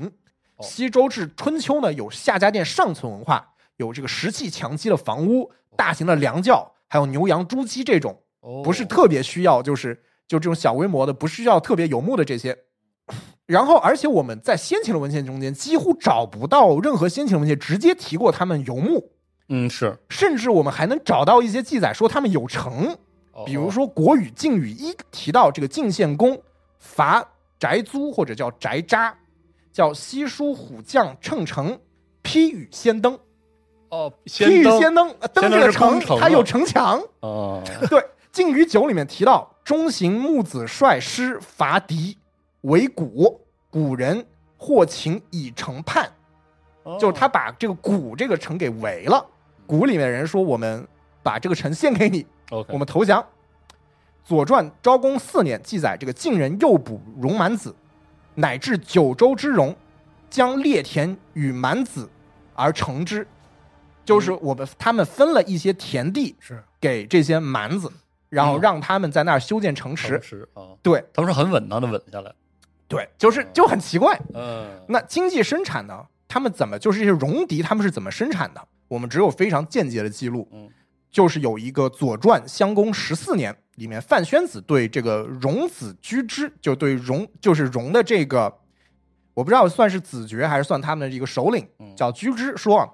[0.58, 0.64] 哦。
[0.64, 8.22] 西周至春秋呢有夏家店上层文化，有这个石砌墙基的房屋、大型的粮窖，还有牛羊猪鸡这种。
[8.42, 8.62] 哦。
[8.64, 9.96] 不是特别需要，就是
[10.28, 12.58] 就这种小规模的，不需要特别游牧的这些。
[13.46, 19.12] 然后，而且我们在先秦的文献中间几乎找不到任何先秦文献直接提过他们游牧，
[19.50, 22.98] 嗯是，甚至我们还能找到一些记载说他们有城，哦
[23.44, 26.42] 比如说《国语·晋语》一提到这个晋献公
[26.78, 27.28] 伐
[27.60, 29.14] 翟租或者叫翟扎，
[29.74, 31.78] 叫西书虎将乘城，
[32.22, 33.18] 披羽先登，
[33.90, 34.80] 哦，披羽先登。
[34.80, 37.02] 先登，这个城它有城墙。
[37.20, 38.00] 哦，对，
[38.32, 42.18] 《晋语九》里面提到，中行木子率师伐敌，
[42.62, 44.26] 为谷，古人
[44.56, 46.10] 获秦以城叛，
[46.84, 46.98] 哦。
[47.00, 49.26] 就是他把这个谷这个城给围了。
[49.68, 50.88] 谷里面人说，我们
[51.22, 53.22] 把这个城献给你，OK，我们投降。
[54.24, 57.76] 《左传》昭公四年记载，这个晋人诱捕戎蛮子，
[58.34, 59.76] 乃至九州之戎，
[60.30, 62.10] 将列田与蛮子
[62.56, 63.28] 而成之，
[64.04, 66.64] 就是我们他们分了一些田地是。
[66.82, 67.92] 给这些蛮子，
[68.30, 70.10] 然后嗯让他们在那儿修建城池。
[70.10, 70.22] 城。
[70.22, 71.04] 池啊，对。
[71.14, 72.32] 他们是很稳当的稳下来，
[72.88, 74.20] 对，就是就很奇怪。
[74.34, 76.06] 嗯，那经济生产呢？
[76.28, 78.68] 他们怎么就是这些戎狄他们是怎么生产的？
[78.88, 80.70] 我们只有非常间接的记录，嗯
[81.16, 88.54] 就是有一个《左传》襄公十四年里面，范宣子对这个戎子居之，就对戎就是戎的这个，
[89.34, 92.90] 我不知道算是子爵还是算他们的一个首领嗯，叫居之，说啊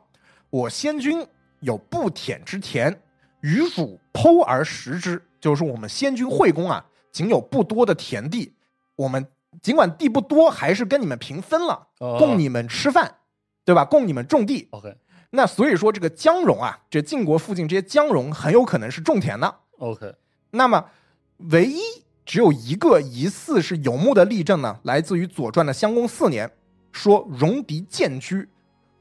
[0.52, 1.26] 我先君
[1.62, 2.96] 有不舔之田，
[3.40, 8.54] 与汝剖而食之，就是说我们先君惠公啊，仅有不多的田地，
[8.98, 9.26] 我们
[9.64, 13.16] 尽管地不多，还是跟你们平分了，哦供你们吃饭，
[13.66, 13.84] 对吧？
[13.84, 14.68] 供你们种地。
[14.70, 14.96] OK
[15.32, 19.56] 那所以说，这个姜戎啊，这晋国附近这些姜戎很有可能是种田的。
[19.80, 20.14] OK，
[20.52, 20.86] 那么，
[21.52, 21.80] 唯一
[22.26, 26.52] 只有一个疑似是游牧的例证呢，来自于《左传》的襄公四年，
[26.92, 28.48] 说戎狄建居，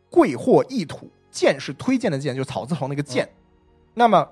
[0.08, 1.10] 贵货异土。
[1.32, 3.28] 建是推荐的荐，就草字头那个荐。
[3.94, 4.28] 那么，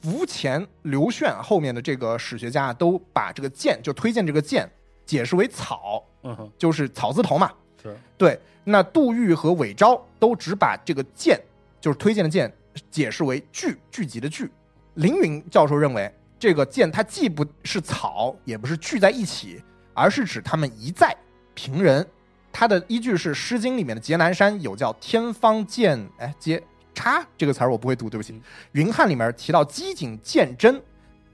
[0.00, 4.70] 伏前、刘炫后面的这个史学家都把这个荐，就推荐这个荐，
[5.04, 7.50] 解释为草，嗯哼，就是草字头嘛。
[7.90, 11.40] 是对，那杜预和韦昭都只把这个剑，
[11.80, 12.52] 就是推荐的荐，
[12.90, 14.50] 解释为聚聚集的聚。
[14.94, 19.62] 凌云教授认为，这个剑它既不是草，也不是聚在一起，
[19.92, 21.14] 而是指他们一再
[21.54, 22.06] 平人。
[22.50, 26.62] 他的依据是《诗经》里面的《劫南山》有叫“天方见”，哎，接
[26.94, 28.32] 叉这个词儿我不会读，对不起。
[28.32, 28.40] 嗯
[28.72, 30.80] 云汉里面提到机警见真，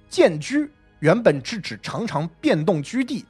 [0.08, 3.24] 见居原本是指常常变动居地，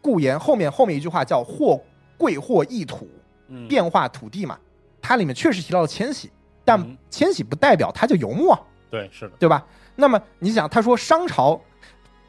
[0.00, 1.78] 故言后面后面一句话叫“或
[2.16, 3.08] 贵货易土”，
[3.48, 4.58] 嗯变化土地嘛。
[5.00, 6.30] 它里面确实提到了迁徙，
[6.64, 8.58] 但嗯迁徙不代表它就游牧啊，
[8.90, 9.64] 对是的对吧？
[9.94, 11.60] 那么你想，他说商朝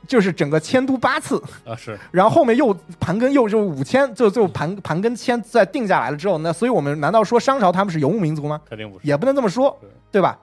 [0.07, 8.61] 就是整个迁都八次，啊是然后后面又盘根又就五千，就就盘盘根迁再定下来了之后，那所以我们难道说商朝他们是游牧民族吗？
[8.69, 10.37] 肯定不是，也不能这么说，对对吧？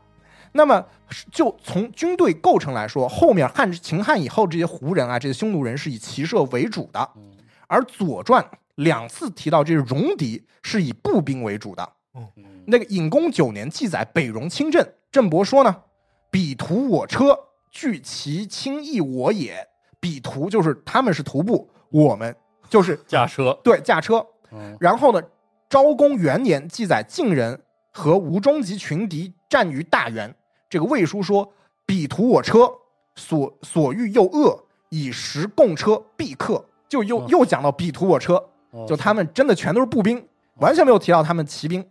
[0.53, 0.85] 那么
[1.31, 7.23] 就从军队构成来说，后面汉秦汉以后这些胡人啊，这些匈奴人是以骑射为主的，嗯
[7.67, 8.43] 而《左传》
[8.77, 11.93] 两次提到这些戎狄是以步兵为主的。
[12.15, 12.27] 嗯
[12.67, 15.83] 那个隐公九年记载北戎侵郑，郑伯说呢
[16.31, 17.39] ：“彼徒我车，
[17.71, 19.69] 据其轻易我也。”
[20.01, 22.35] 彼徒就是他们是徒步，我们
[22.69, 24.25] 就是 驾车，对驾车。
[24.53, 25.21] 嗯然后呢，
[25.69, 27.61] 昭公元年记载晋人
[27.91, 30.35] 和吴中及群敌战于大原。
[30.71, 31.53] 这个魏书说
[31.85, 32.71] ：“彼徒我车，
[33.17, 38.51] 所所欲又恶，以食共车必克。”就又嗯又讲到彼徒我车，哦
[38.87, 40.27] 就他们真的全都是步兵。
[40.57, 41.85] 完全没有提到他们骑兵。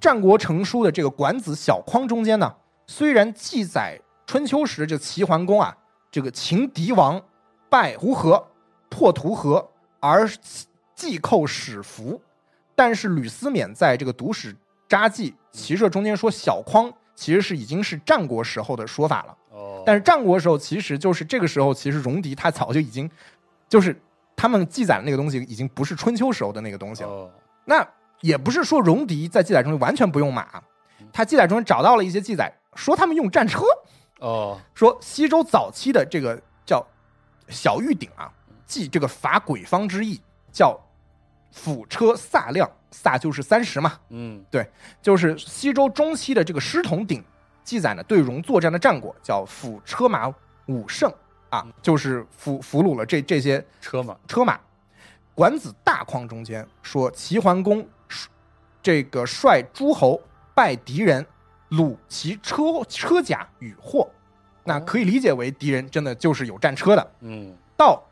[0.00, 2.54] 战国成书的这个《管子·小匡》中间呢，
[2.86, 5.76] 虽然记载春秋时这齐桓公啊，
[6.10, 7.20] 这个秦敌王
[7.68, 8.48] 败胡河、
[8.88, 9.68] 破涂河
[10.00, 10.26] 而
[10.94, 12.18] 祭寇始服，
[12.74, 14.56] 但是吕思勉在这个《读史
[14.88, 19.36] 札记骑射》中间说小匡其实是已经是战国时候的说法了。
[19.50, 23.10] 哦，但是战国时候其实就是这个时候，其实戎狄他早就已经
[23.68, 23.94] 就是
[24.40, 27.10] 他们记载的那个东西已经不是春秋时候的那个东西了。
[27.10, 27.30] 哦，
[27.66, 27.86] 那
[28.22, 30.62] 也不是说戎狄在记载中完全不用马，
[31.12, 33.60] 他记载中找到了一些记载，说他们用战车，
[34.20, 36.82] 哦，说西周早期的这个叫
[37.48, 38.32] 小玉鼎啊，
[38.64, 40.18] 记这个伐鬼方之意，
[40.50, 40.74] 叫
[41.52, 44.66] 辅车飒量，飒就是三十嘛，嗯，对
[45.02, 47.22] 就是西周中期的这个师铜鼎
[47.62, 50.34] 记载呢对戎作战的战果，叫辅车马
[50.64, 51.12] 五胜
[51.50, 54.58] 啊，就是俘俘虏了这这些车马，车马。
[55.34, 57.86] 管子大匡中间说，齐桓公
[58.82, 60.20] 这个率诸侯
[60.54, 61.24] 败敌人，
[61.70, 64.10] 掳其车车甲与货，
[64.64, 67.12] 那可以理解为敌人真的就是有战车的。
[67.20, 68.02] 嗯，到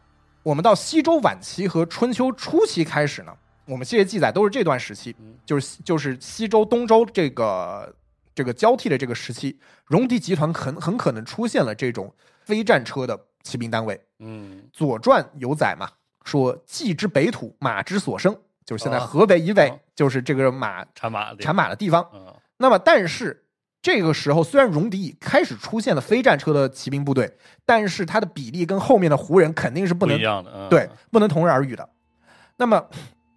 [0.43, 3.33] 我们到西周晚期和春秋初期开始呢，
[3.67, 7.95] 我们这些记载都是这段时期嗯，就是就是西周东周这个
[8.35, 9.59] 这个交替的这个时期，
[9.89, 14.01] 戎狄集团很很可能出现了这种非战车的骑兵单位。
[14.19, 15.89] 嗯，《左传》有载嘛，
[16.25, 22.05] 说“冀之北土，马之所生”，就是现在哦河北以北哦，就是这个马产马，产马的地方。
[22.13, 23.45] 嗯，那么，但是
[23.81, 27.33] 这个时候虽然戎狄已开始出现了非战车的骑兵部队，
[27.65, 31.89] 但是它的比例跟后面的胡人肯定是不能一样的，嗯，对，不能同日而语的。
[32.57, 32.85] 那么，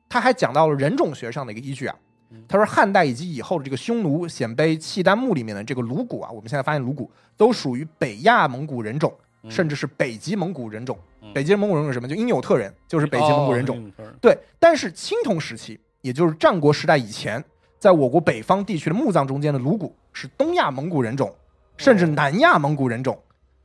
[0.10, 1.96] 他还讲到了人种学上的一个依据啊。
[2.32, 10.98] 嗯，他说汉代以及以后的这个匈奴、鲜卑、契丹墓里面的这个颅骨啊，我们现在发现颅骨都属于北亚蒙古人种，嗯甚至是北极蒙古人种。
[11.22, 12.08] 嗯北极蒙古人种是什么？
[12.08, 13.92] 就因纽特人，就是北极蒙古人种。
[14.20, 17.42] 对，但是青铜时期，也就是战国时代以前，
[17.78, 21.34] 在我国北方地区的墓葬中间的颅骨是东亚蒙古人种，
[21.78, 23.18] 甚至南亚蒙古人种。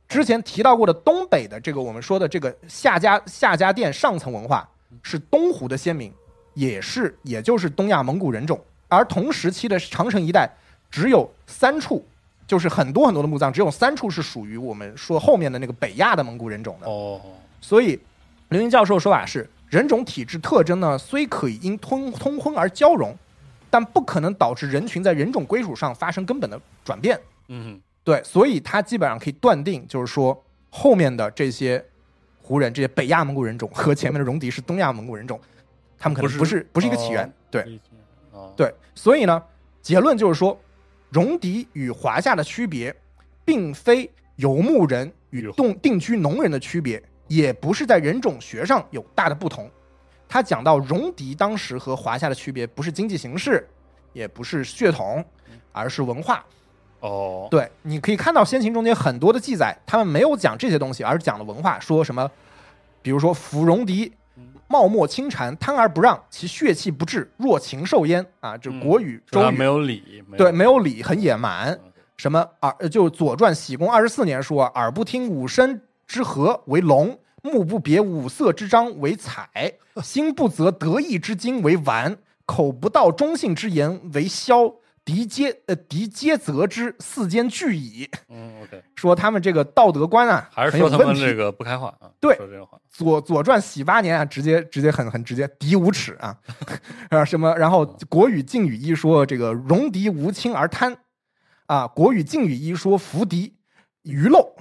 [0.07, 4.69] 之前提到过的东北的这个我们说的这个夏家夏家店上层文化
[5.01, 6.13] 是东湖的先民，
[6.53, 8.63] 也是也就是东亚蒙古人种。
[8.87, 10.49] 而同时期的长城一带
[10.89, 12.07] 只有三处，
[12.47, 16.87] 就是很多很多的墓葬，只有三处是属于我们说后面的那个北亚的蒙古人种的。
[16.87, 17.19] 哦，
[17.59, 17.99] 所以，
[18.49, 23.13] 刘云教授的说法是，人种体质特征呢，虽可以因通通婚而交融，
[23.69, 27.19] 但不可能导致人群在人种归属上发生根本的转变。
[27.49, 31.83] 嗯，对，所以他基本上可以断定，就是说后面的这些
[32.41, 35.37] 胡人、这些北亚蒙古人种和前面的戎狄是东亚蒙古人种，
[35.99, 37.25] 他们可能不是不是不是一个起源。
[37.25, 37.79] 哦对，
[38.31, 39.43] 哦，对，所以呢，
[39.81, 40.57] 结论就是说，
[41.17, 42.95] 戎狄与华夏的区别，
[43.43, 49.67] 并非游牧人与哟动定居农人的区别，也不是在人种学上有大的不同。
[50.29, 53.67] 他讲到戎狄当时和华夏的区别，不是经济形势，
[54.13, 55.25] 也不是血统，
[55.71, 56.45] 而是文化。
[56.99, 62.29] 哦，对，你可以看到先秦中间很多的记载，他们没有讲这些东西，而是讲了文化，说什么，
[63.01, 64.13] 比如说服戎狄
[64.67, 68.57] 嗯，貌莫轻缠，贪而不让，其血气不至，若禽兽焉啊！
[68.57, 71.71] 这嗯国语、周语没有理，有对，没有理，很野蛮。
[71.73, 71.79] 嗯
[72.17, 84.73] 什么耳呃就《左传》喜公二十四年说：“耳不听五声之和为聋，目不别五色之章为彩， 心不择得意之精为丸，口不道忠信之言为枭。
[85.07, 88.09] 敌皆呃狄皆则之，四间俱矣。
[88.27, 92.11] 嗯，OK，” 说他们这个道德观啊，还是说他们这个不开化啊？
[92.19, 96.37] 对说这个话，左左传喜八年啊，直接直接很很直接，敌无耻啊，
[97.09, 97.55] 啊什么？
[97.55, 100.97] 然后国语晋语一说这个戎狄无亲而贪，
[101.67, 103.55] 啊，国语晋语一说服敌
[104.01, 104.51] 愚陋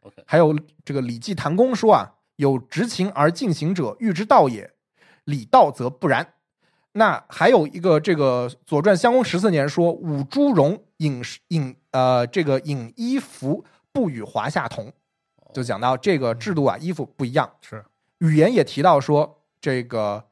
[0.00, 4.68] OK，还有这个《礼记谭公》说啊，有执情而进行者，欲之道也；
[5.24, 6.33] 礼道则不然。
[6.96, 14.92] 那还有一个这个《左传》襄公十四年说，五诸戎饮食饮呃这个饮衣服不与华夏同，
[15.52, 17.50] 就讲到这个制度啊，衣服不一样。
[17.60, 17.84] 是
[18.18, 20.22] 语言也提到说，这个《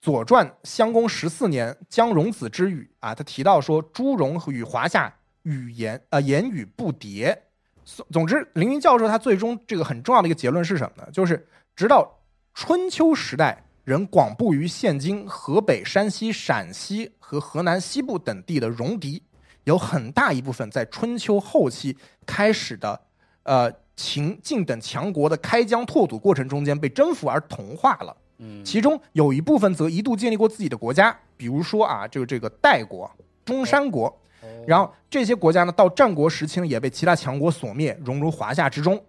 [0.00, 7.36] 左传》襄公十四年姜戎子之语啊，他提到说，朱戎与华夏语言呃言语不迭。
[7.84, 11.10] 总总之，凌云教授他最终这个很重要的一个结论是什么呢？
[11.12, 11.46] 就是
[11.76, 12.20] 直到
[12.54, 19.22] 春秋时代，仍广布于现今河北、山西、陕西和河南西部等地的戎狄，
[19.64, 23.00] 有很大一部分在春秋后期开始的
[23.42, 28.16] 呃秦晋等强国的开疆拓土过程中间被征服而同化了。
[28.38, 33.10] 嗯，其中有一部分则一度建立过自己的国家，比如说啊，这个这个代国、
[33.44, 34.06] 中山国，
[34.40, 39.02] 哦然后这些国家呢，到战国时期呢，也被其他强国所灭，融入华夏之中。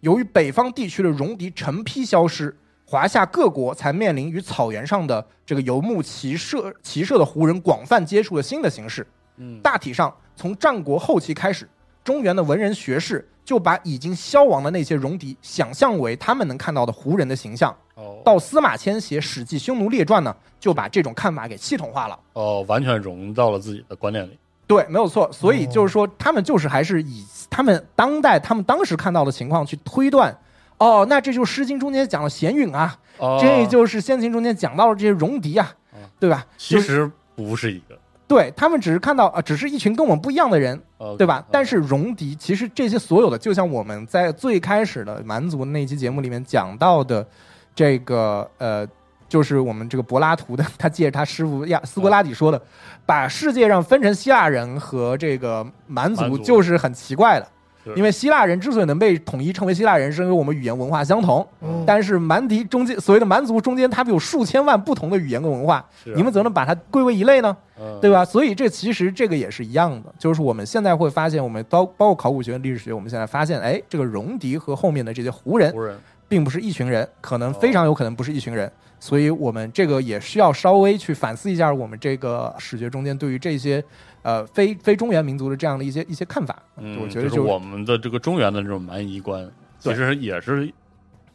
[0.00, 2.56] 由于北方地区的戎狄成批消失，
[2.90, 9.06] 华夏各国才面临与草原上的这个游牧骑射骑射的胡人广泛接触的新的形式。
[9.36, 11.68] 嗯，大体上，从战国后期开始，
[12.02, 17.70] 中原的文人学士就把已经消亡的那些戎狄想象为他们能看到的胡人的形象。
[17.94, 22.18] 哦到司马迁写《史记·匈奴列传》呢，就把这种看法给系统化了。
[22.32, 24.38] 哦，完全融到了自己的观念里。
[24.66, 25.30] 对，没有错。
[25.30, 30.34] 所以就是说，他们就是还是以他们当代他们当时看到的情况去推断。
[30.78, 36.46] 哦，那这就是《诗经》中间讲的贤允啊，哦，这就是先秦中间讲到了这些戎狄啊哦，对吧？
[36.56, 41.44] 其实不是一个，对他们只是看到啊，只是一群跟我们不一样的人，哦对吧？
[41.50, 47.26] 但哦是戎狄其实这些所有的，就像我们在最开始的蛮族那期节目里面讲到的，
[47.74, 48.86] 这个呃，
[49.28, 52.62] 就是我们这个柏拉图的， 他借着他师傅亚斯格拉底说的，
[53.04, 57.48] 把世界上分成希腊人和这个蛮族，蛮族就是很奇怪的。
[57.92, 61.46] 是因为希腊人之所以能被统一称为希腊人，是因为我们语言文化相同。
[61.60, 61.84] 嗯。
[61.86, 65.84] 但是蛮迪中间所谓的蛮族中间，他们有数千万不同的语言跟文化，啊。
[66.14, 67.56] 你们怎么能把它归为一类呢？
[67.80, 67.98] 嗯。
[68.00, 68.24] 对吧？
[68.24, 75.96] 所以这其实这个也是一样的，就是我们现在会发现，我们包包括考古学、历史学，我们现在发现，哎，这个戎狄和后面的这些胡人胡人。
[76.30, 78.70] 并不是一群人，可能非常有可能不是一群人，
[79.00, 83.82] 所以我们这个也需要稍微去反思一下我们这个史学中间对于这些
[84.22, 86.62] 呃非非中原民族的这样的一些一些看法。
[86.76, 90.72] 嗯，我觉得就是我们的这个中原的这种蛮夷观，其实也是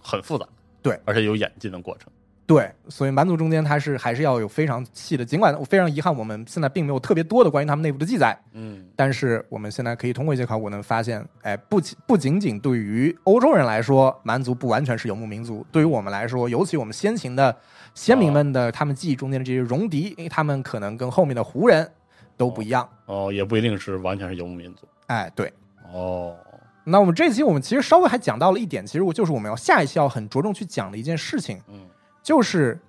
[0.01, 0.45] 很复杂，
[0.81, 2.11] 对，而且有演进的过程。
[2.53, 17.55] 对，所以蛮族中间它是还是要有非常细的，尽管我非常遗憾，我们现在并没有特别多的关于他们内部的记载，嗯，但是我们现在可以通过一些考古能发现，哎，不仅不仅仅对于欧洲人来说，蛮族不完全是游牧民族，对于我们来说，尤其我们先秦的
[17.95, 21.89] 先民们的他们记忆中间的这些戎狄，因为他们可能跟后面的胡人
[22.37, 22.87] 都不一样。
[23.05, 24.87] 哦，也不一定是完全是游牧民族。
[25.07, 25.51] 哎，对。
[25.93, 26.35] 哦，
[26.83, 31.81] 那我们这期我们其实稍微还讲到了一点，其实我就是我们要下一期要很着重去讲的一件事情，嗯
[32.23, 32.79] 就是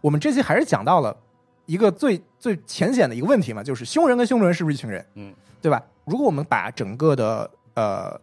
[0.00, 1.16] 我们这期还是讲到了
[1.66, 5.04] 一个最最浅显的一个问题嘛，就是匈人跟匈奴人是不是一群人？
[5.14, 5.32] 嗯，
[5.62, 5.80] 对吧？
[6.04, 8.20] 如果我们把整个的呃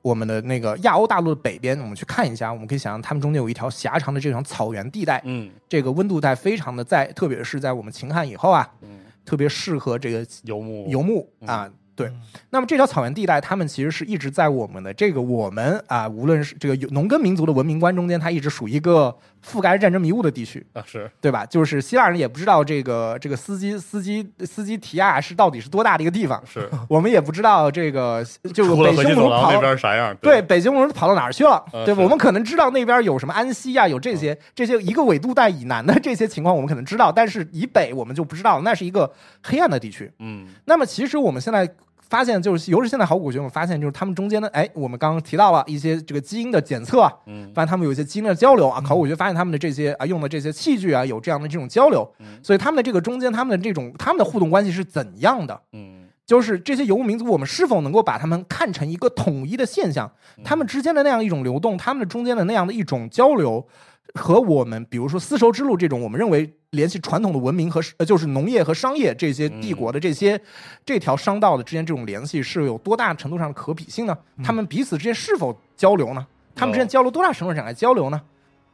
[0.00, 11.70] 我们的那个亚欧大陆的北边，我们去看一下，我们可以想象他们中间有一条狭长的这种草原地带，嗯这个温度带非常的在，特别是在我们秦汉以后啊，嗯，特别适合这个游牧游牧嗯啊。
[11.96, 12.20] 对嗯，
[12.50, 19.16] 那么这条草原地带，他们其实是一直在我们的这个我们啊，无论是这个农耕民族的文明观中间，它一直属于一个
[19.46, 20.64] 覆盖战争迷雾的地区。
[20.72, 21.44] 啊是对吧？
[21.46, 30.16] 就是希腊人也不知道这个这个斯基斯基斯基提亚是到底是多大的一个地方，是，我们也不知道这个就北河西走廊匈奴跑那边啥样？
[30.20, 32.02] 对，北匈奴跑到哪儿去了，对吧？
[32.02, 40.10] 我们可能知道那边有什么安息啊，有这些这些一个纬度带以南的这些情况，我们可能知道，但是以北我们就不知道，那是一个黑暗的地区。
[40.18, 41.68] 嗯那么其实我们现在
[42.08, 47.50] 发现，就是尤其是现在考古学，我们发现就是他们中间的，哎，我们刚刚提到了一些这个基因的检测啊，嗯。
[47.54, 52.38] 发现他们有一些基因的交流啊，考古学发现他们的这些啊用的这些器具啊有这样的这种交流，嗯。
[52.42, 55.60] 所以他们的这个中间他们的这种他们的互动关系是怎样的？
[55.72, 56.02] 嗯。
[56.26, 60.10] 就是这些游牧民族，我们是否能够把他们看成一个统一的现象？
[60.42, 63.66] 他们之间的那样一种流动，他们的中间的那样的一种交流，
[64.14, 70.40] 和我们比如说丝绸之路这种我们认为联系传统的文明和呃就是农业和商业这些帝国的这些、
[70.84, 74.16] 这条商道的之间这种联系是有多大程度上的可比性呢？
[74.42, 76.26] 他们彼此之间是否交流呢？
[76.54, 78.20] 他们之间交流多大程度上来交流呢？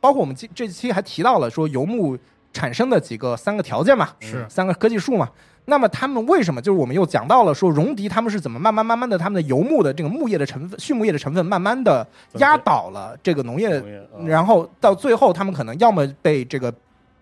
[0.01, 2.16] 包括我们这这期还提到了说游牧
[2.53, 5.28] 产生的几个三个条件嘛，是三个科技树嘛。
[5.66, 6.61] 那么他们为什么？
[6.61, 13.82] 就是我们又讲到了说戎狄他们是怎么慢慢慢慢的他们的游牧的这个牧业的成分、畜牧业的成分，慢慢的压倒了这个农业
[14.24, 16.72] 然后到最后，他们可能要么被这个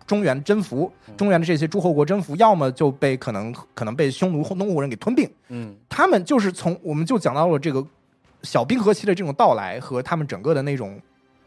[0.07, 5.28] 中原征服，中原的这些诸侯国征服，要么就被可能可能被匈奴或东胡人给吞并。
[5.49, 7.84] 嗯他们就是从我们就讲到了这个
[8.43, 10.99] 小冰河期的这种到来和他们整个的那种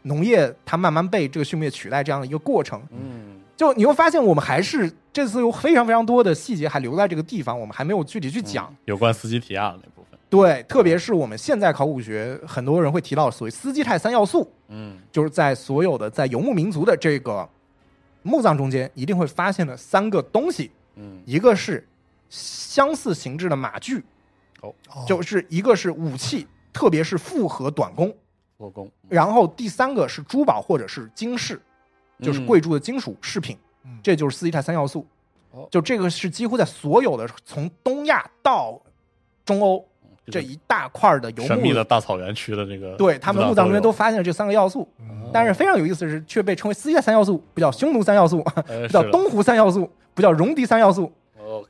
[0.02, 2.80] 农业，它慢慢被这个畜牧业取代这样的一个过程。
[2.90, 8.66] 嗯就你会发现，我们还是这次有非常非常多的细节还留在这个地方，我们还没有具体去讲。
[8.70, 10.18] 嗯有关斯基提亚的那部分。
[10.28, 17.46] 对，特别是我们现在考古学，很多人会提到所谓斯基泰三要素，嗯就是在所有的在游牧民族的这个
[18.22, 21.86] 墓葬中间，一定会发现的三个东西，嗯一个是
[22.30, 24.02] 相似形制的马具，
[24.62, 24.74] 哦
[25.06, 28.10] 就是一个是武器，特别是复合短弓，
[29.10, 31.60] 然后第三个是珠宝或者是金饰，
[32.20, 35.06] 就是嗯贵重的金属饰品，嗯这就是斯基泰三要素
[35.50, 35.66] 哦。
[35.70, 38.80] 就这个是几乎在所有的从东亚到
[39.44, 39.84] 中欧
[40.26, 44.88] 这一大块儿的游神秘牧的大草原区的那个，对他们墓葬中间都发现了这三个要素。
[45.00, 48.44] 嗯但是非常有意思的是，却被称为斯基泰三要素，不叫匈奴三要素，
[48.86, 51.10] 不叫东湖三要素，不叫戎狄三要素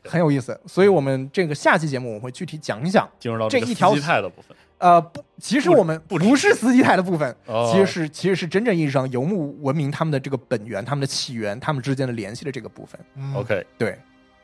[0.04, 0.60] 很有意思。
[0.66, 3.08] 所以我们这个下期节目我会具体讲一讲。
[3.20, 4.56] 进入到这一条斯基泰的部分。
[4.82, 13.00] 呃，不，其实我们不不是斯基泰的部分，哦其实是其实是真正意义上游牧文明他们的这个本源、他们的起源、他们之间的联系的这个部分。
[13.14, 13.96] 嗯 OK，对，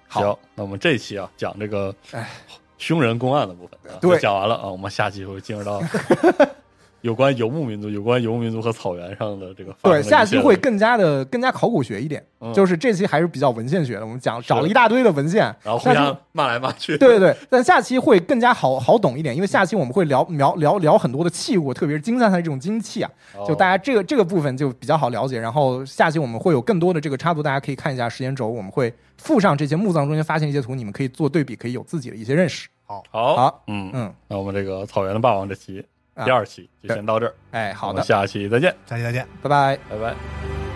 [0.06, 2.30] 好行，，那我们这一期啊讲这个哎
[2.78, 5.82] 凶人公案的部分啊，对讲完了啊，我们下期会进入到
[7.02, 12.52] 有关游牧民族、有关游牧民族和草原上的这个对，下期会更加的更加考古学一点，嗯。
[12.52, 23.44] 就是这期还是比较文献学的，我们讲找了一大堆的文献，然后互相骂来骂去，对对对，但下期会更加好好懂一点，因为下期我们会聊聊聊聊很多的器物，特别是金灿灿的这种金器啊，哦。
[23.46, 25.38] 就大家这个这个部分就比较好了解。
[25.38, 32.68] 然后下期我们会有更多的这个插图，大家可以看一下时间轴，我们会附上这些墓葬中间发现一些图，你们可以做对比，可以有自己的一些认识。
[32.86, 33.90] 好，好，嗯。
[33.92, 39.26] 嗯，那我们这个草原的霸王这期啊第二期就先到这儿，哎，好的，下期再见，下期再见。
[39.42, 39.78] 拜拜。
[39.88, 40.67] 拜拜。